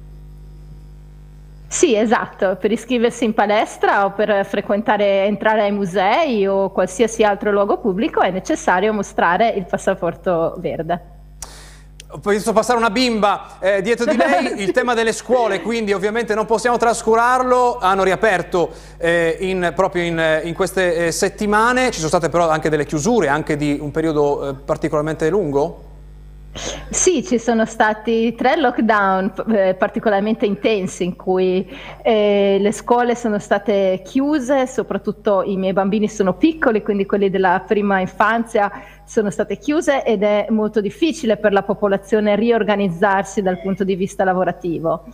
Sì, 1.67 1.95
esatto, 1.95 2.57
per 2.57 2.69
iscriversi 2.69 3.23
in 3.23 3.33
palestra 3.33 4.03
o 4.03 4.11
per 4.11 4.45
frequentare, 4.45 5.23
entrare 5.23 5.61
ai 5.61 5.71
musei 5.71 6.45
o 6.45 6.69
qualsiasi 6.69 7.23
altro 7.23 7.49
luogo 7.49 7.77
pubblico 7.77 8.19
è 8.19 8.29
necessario 8.29 8.91
mostrare 8.91 9.51
il 9.51 9.65
passaporto 9.65 10.55
verde. 10.57 11.12
Ho 12.15 12.29
visto 12.29 12.53
passare 12.53 12.77
una 12.77 12.91
bimba 12.91 13.57
eh, 13.59 13.81
dietro 13.81 14.05
di 14.05 14.15
lei, 14.15 14.61
il 14.61 14.71
tema 14.71 14.93
delle 14.93 15.11
scuole, 15.13 15.61
quindi 15.61 15.93
ovviamente 15.93 16.35
non 16.35 16.45
possiamo 16.45 16.77
trascurarlo, 16.77 17.79
hanno 17.79 18.03
riaperto 18.03 18.69
eh, 18.97 19.35
in, 19.39 19.73
proprio 19.75 20.03
in, 20.03 20.41
in 20.43 20.53
queste 20.53 21.07
eh, 21.07 21.11
settimane, 21.11 21.89
ci 21.89 21.97
sono 21.97 22.09
state 22.09 22.29
però 22.29 22.49
anche 22.49 22.69
delle 22.69 22.85
chiusure, 22.85 23.29
anche 23.29 23.57
di 23.57 23.79
un 23.81 23.89
periodo 23.89 24.49
eh, 24.49 24.53
particolarmente 24.53 25.27
lungo? 25.29 25.92
Sì, 26.55 27.23
ci 27.23 27.39
sono 27.39 27.65
stati 27.65 28.35
tre 28.35 28.55
lockdown 28.57 29.33
eh, 29.47 29.73
particolarmente 29.73 30.45
intensi 30.45 31.03
in 31.03 31.15
cui 31.15 31.67
eh, 32.03 32.57
le 32.59 32.71
scuole 32.71 33.15
sono 33.15 33.39
state 33.39 34.01
chiuse, 34.05 34.67
soprattutto 34.67 35.41
i 35.41 35.57
miei 35.57 35.73
bambini 35.73 36.07
sono 36.07 36.35
piccoli, 36.35 36.83
quindi 36.83 37.07
quelli 37.07 37.31
della 37.31 37.63
prima 37.65 37.99
infanzia 37.99 38.71
sono 39.03 39.31
state 39.31 39.57
chiuse 39.57 40.03
ed 40.03 40.21
è 40.21 40.45
molto 40.49 40.79
difficile 40.79 41.37
per 41.37 41.53
la 41.53 41.63
popolazione 41.63 42.35
riorganizzarsi 42.35 43.41
dal 43.41 43.59
punto 43.59 43.83
di 43.83 43.95
vista 43.95 44.23
lavorativo. 44.23 45.05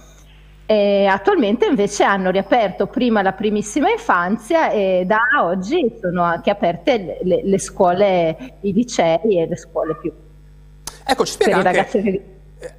E 0.65 1.05
attualmente 1.05 1.65
invece 1.65 2.03
hanno 2.03 2.31
riaperto 2.31 2.87
prima 2.87 3.21
la 3.21 3.31
primissima 3.31 3.89
infanzia 3.89 4.69
e 4.69 5.03
da 5.07 5.21
oggi 5.41 5.95
sono 6.01 6.21
anche 6.21 6.49
aperte 6.49 7.19
le, 7.23 7.41
le 7.43 7.59
scuole, 7.59 8.57
i 8.61 8.73
licei 8.73 9.39
e 9.39 9.47
le 9.47 9.55
scuole 9.55 9.95
più. 9.95 10.11
Ecco, 11.11 11.25
ci 11.25 11.31
spiega 11.31 11.55
anche, 11.57 11.85
che... 11.85 12.23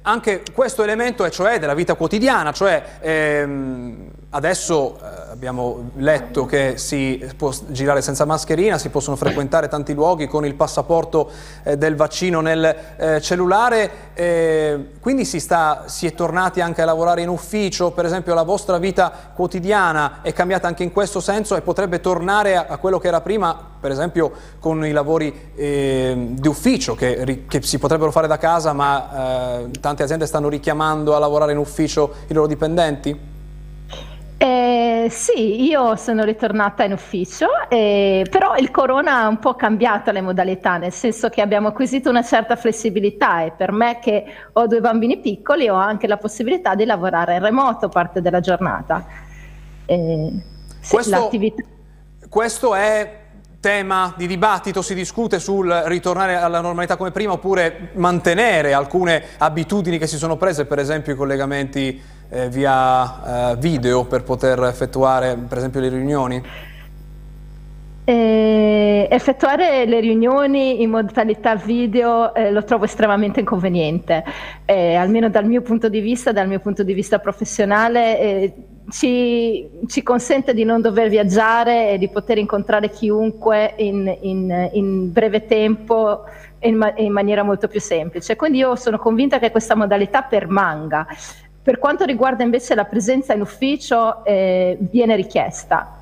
anche, 0.03 0.43
questo 0.53 0.83
elemento, 0.83 1.29
cioè 1.29 1.59
della 1.59 1.73
vita 1.73 1.95
quotidiana, 1.95 2.53
cioè 2.53 2.81
ehm, 3.01 4.09
adesso 4.29 4.97
eh, 4.97 5.31
abbiamo 5.31 5.91
letto 5.97 6.45
che 6.45 6.77
si 6.77 7.29
può 7.35 7.51
girare 7.67 8.01
senza 8.01 8.23
mascherina, 8.23 8.77
si 8.77 8.87
possono 8.87 9.17
frequentare 9.17 9.67
tanti 9.67 9.93
luoghi 9.93 10.27
con 10.27 10.45
il 10.45 10.55
passaporto 10.55 11.29
eh, 11.63 11.77
del 11.77 11.97
vaccino 11.97 12.39
nel 12.39 12.75
eh, 12.95 13.19
cellulare, 13.19 13.91
eh, 14.13 14.91
quindi 15.01 15.25
si, 15.25 15.41
sta, 15.41 15.83
si, 15.87 16.07
è 16.07 16.13
tornati 16.13 16.61
anche 16.61 16.81
a 16.81 16.85
lavorare 16.85 17.21
in 17.21 17.27
ufficio, 17.27 17.91
per 17.91 18.05
esempio 18.05 18.33
la 18.33 18.43
vostra 18.43 18.77
vita 18.77 19.11
quotidiana 19.33 20.19
è 20.21 20.31
cambiata 20.31 20.67
anche 20.67 20.83
in 20.83 20.93
questo 20.93 21.19
senso 21.19 21.57
e 21.57 21.61
potrebbe 21.61 21.99
tornare 21.99 22.55
a, 22.55 22.67
a 22.69 22.77
quello 22.77 22.97
che 22.97 23.09
era 23.09 23.19
prima, 23.19 23.70
per 23.81 23.91
esempio 23.91 24.31
con 24.59 24.85
i 24.85 24.91
lavori 24.91 25.51
ehm, 25.55 26.37
di 26.37 26.47
ufficio 26.47 26.95
che, 26.95 27.43
che, 27.47 27.61
si 27.63 27.79
potrebbero 27.79 28.11
fare 28.11 28.27
da 28.27 28.37
casa 28.37 28.71
ma 28.73 29.59
eh, 29.59 29.71
tante 29.81 30.03
aziende 30.03 30.27
stanno 30.27 30.47
richiamando 30.47 31.15
a 31.15 31.19
lavorare 31.19 31.51
in 31.51 31.57
ufficio 31.57 32.13
i 32.27 32.33
loro 32.33 32.47
dipendenti? 32.47 33.29
Eh, 34.37 35.05
sì, 35.11 35.65
io 35.65 35.95
sono 35.97 36.23
ritornata 36.23 36.83
in 36.83 36.93
ufficio, 36.93 37.47
eh, 37.69 38.25
però 38.27 38.55
il 38.55 38.71
corona 38.71 39.19
ha 39.19 39.27
un 39.27 39.37
po' 39.37 39.53
cambiato 39.53 40.11
le 40.11 40.21
modalità, 40.21 40.77
nel 40.77 40.91
senso 40.91 41.29
che 41.29 41.41
abbiamo 41.41 41.67
acquisito 41.67 42.09
una 42.09 42.23
certa 42.23 42.55
flessibilità 42.55 43.43
e 43.43 43.51
per 43.51 43.71
me 43.71 43.99
che 43.99 44.25
ho 44.53 44.65
due 44.65 44.81
bambini 44.81 45.19
piccoli 45.19 45.69
ho 45.69 45.75
anche 45.75 46.07
la 46.07 46.17
possibilità 46.17 46.73
di 46.73 46.85
lavorare 46.85 47.35
in 47.35 47.43
remoto 47.43 47.87
parte 47.87 48.19
della 48.19 48.39
giornata. 48.39 49.05
Eh, 49.85 50.31
questo, 50.89 51.29
questo 52.27 52.73
è 52.73 53.20
tema 53.61 54.11
di 54.17 54.25
dibattito, 54.25 54.81
si 54.81 54.95
discute 54.95 55.39
sul 55.39 55.69
ritornare 55.85 56.35
alla 56.35 56.61
normalità 56.61 56.97
come 56.97 57.11
prima 57.11 57.33
oppure 57.33 57.91
mantenere 57.93 58.73
alcune 58.73 59.23
abitudini 59.37 59.99
che 59.99 60.07
si 60.07 60.17
sono 60.17 60.35
prese, 60.35 60.65
per 60.65 60.79
esempio 60.79 61.13
i 61.13 61.15
collegamenti 61.15 62.01
eh, 62.29 62.49
via 62.49 63.51
eh, 63.51 63.55
video 63.57 64.05
per 64.05 64.23
poter 64.23 64.63
effettuare 64.63 65.37
per 65.47 65.59
esempio 65.59 65.79
le 65.79 65.89
riunioni? 65.89 66.43
Eh, 68.03 69.07
effettuare 69.11 69.85
le 69.85 69.99
riunioni 69.99 70.81
in 70.81 70.89
modalità 70.89 71.55
video 71.55 72.33
eh, 72.33 72.49
lo 72.51 72.63
trovo 72.63 72.85
estremamente 72.85 73.41
inconveniente, 73.41 74.23
eh, 74.65 74.95
almeno 74.95 75.29
dal 75.29 75.45
mio 75.45 75.61
punto 75.61 75.87
di 75.87 75.99
vista, 75.99 76.31
dal 76.31 76.47
mio 76.47 76.59
punto 76.59 76.81
di 76.81 76.93
vista 76.93 77.19
professionale, 77.19 78.19
eh, 78.19 78.53
ci, 78.89 79.69
ci, 79.87 80.03
consente 80.03 80.53
di 80.53 80.63
non 80.63 80.81
dover 80.81 81.09
viaggiare 81.09 81.91
e 81.91 81.97
di 81.97 82.09
poter 82.09 82.37
incontrare 82.37 82.89
chiunque 82.89 83.73
in, 83.77 84.17
in, 84.21 84.69
in 84.73 85.11
breve 85.11 85.45
tempo 85.45 86.23
e 86.59 86.69
in, 86.69 86.93
in 86.97 87.11
maniera 87.11 87.43
molto 87.43 87.67
più 87.67 87.79
semplice. 87.79 88.35
Quindi 88.35 88.59
io 88.59 88.75
sono 88.75 88.97
convinta 88.97 89.39
che 89.39 89.51
questa 89.51 89.75
modalità 89.75 90.23
permanga. 90.23 91.05
Per 91.63 91.77
quanto 91.77 92.05
riguarda 92.05 92.43
invece 92.43 92.73
la 92.73 92.85
presenza 92.85 93.33
in 93.33 93.41
ufficio, 93.41 94.25
eh, 94.25 94.77
viene 94.79 95.15
richiesta. 95.15 96.00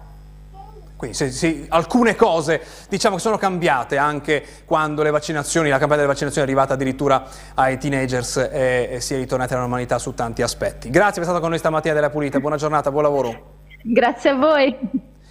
Quindi 1.00 1.16
se, 1.16 1.32
se, 1.32 1.66
alcune 1.70 2.14
cose 2.18 2.62
diciamo 2.90 3.16
che 3.16 3.22
sono 3.22 3.38
cambiate 3.38 3.96
anche 3.96 4.44
quando 4.66 5.02
le 5.02 5.12
vaccinazioni, 5.12 5.70
la 5.70 5.78
campagna 5.78 6.02
delle 6.02 6.12
vaccinazioni 6.12 6.46
è 6.46 6.50
arrivata 6.50 6.74
addirittura 6.74 7.24
ai 7.54 7.78
teenagers 7.78 8.36
e, 8.36 8.90
e 8.92 9.00
si 9.00 9.14
è 9.14 9.18
ritornati 9.18 9.54
alla 9.54 9.62
normalità 9.62 9.98
su 9.98 10.14
tanti 10.14 10.42
aspetti. 10.42 10.90
Grazie 10.90 11.22
per 11.22 11.22
essere 11.22 11.24
stata 11.24 11.40
con 11.40 11.52
noi 11.52 11.58
stamattina 11.60 11.94
della 11.94 12.10
Pulita, 12.10 12.42
buona 12.42 12.58
giornata, 12.58 12.92
buon 12.92 13.04
lavoro. 13.04 13.44
Grazie 13.82 14.32
a 14.32 14.36
voi, 14.36 14.78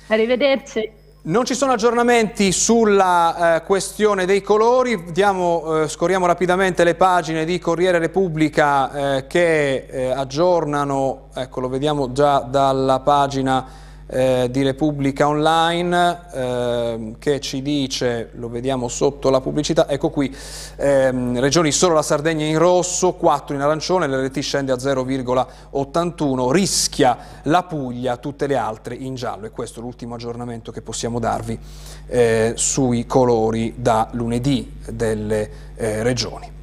arrivederci. 0.09 0.91
Non 1.25 1.45
ci 1.45 1.53
sono 1.53 1.73
aggiornamenti 1.73 2.51
sulla 2.51 3.57
eh, 3.57 3.63
questione 3.65 4.25
dei 4.25 4.41
colori, 4.41 5.13
Diamo, 5.13 5.83
eh, 5.83 5.89
scorriamo 5.89 6.25
rapidamente 6.25 6.83
le 6.83 6.95
pagine 6.95 7.45
di 7.45 7.59
Corriere 7.59 7.99
Repubblica 7.99 9.17
eh, 9.17 9.27
che 9.27 9.85
eh, 9.87 10.11
aggiornano, 10.13 11.29
ecco 11.35 11.61
lo 11.61 11.69
vediamo 11.69 12.13
già 12.13 12.39
dalla 12.39 13.01
pagina 13.01 13.87
eh, 14.09 14.49
di 14.51 14.63
Repubblica 14.63 15.29
Online 15.29 16.21
eh, 16.33 17.15
che 17.19 17.41
ci 17.41 17.63
dice, 17.63 18.31
lo 18.35 18.49
vediamo 18.49 18.89
sotto 18.89 19.31
la 19.31 19.41
pubblicità, 19.41 19.89
ecco 19.89 20.11
qui, 20.11 20.35
ehm, 20.77 21.39
regioni 21.39 21.71
solo 21.73 21.95
la 21.95 22.03
Sardegna 22.03 22.45
in 22.45 22.59
rosso, 22.59 23.13
4 23.13 23.55
in 23.55 23.61
arancione, 23.61 24.07
l'RT 24.07 24.39
scende 24.41 24.73
a 24.73 24.77
0,81, 24.77 26.51
rischia 26.51 27.19
la 27.45 27.63
Puglia, 27.65 28.17
tutte 28.17 28.47
le 28.47 28.57
altre 28.57 28.95
in 28.95 29.15
giallo 29.15 29.47
e 29.47 29.51
questo 29.51 29.81
è 29.81 29.83
l'ultimo 29.83 30.15
aggiornamento 30.15 30.73
che 30.73 30.83
possiamo 30.83 31.19
darvi 31.19 31.59
eh, 32.07 32.53
sui 32.57 33.07
colori 33.07 33.75
da 33.77 34.09
lunedì 34.13 34.81
delle 34.89 35.51
eh, 35.77 36.03
regioni. 36.03 36.58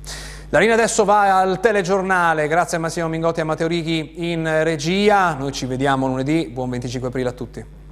La 0.50 0.60
linea 0.60 0.76
adesso 0.76 1.06
va 1.06 1.40
al 1.40 1.60
telegiornale, 1.60 2.48
grazie 2.48 2.78
a 2.78 2.80
Massimo 2.80 3.08
Mingotti 3.08 3.40
e 3.40 3.42
a 3.42 3.46
Matteo 3.46 3.66
Righi 3.66 4.32
in 4.32 4.48
regia, 4.64 5.34
noi 5.34 5.52
ci 5.52 5.66
vediamo 5.66 6.06
lunedì, 6.06 6.50
buon 6.54 6.70
25 6.70 7.08
aprile 7.08 7.30
a 7.30 7.32
tutti. 7.32 7.85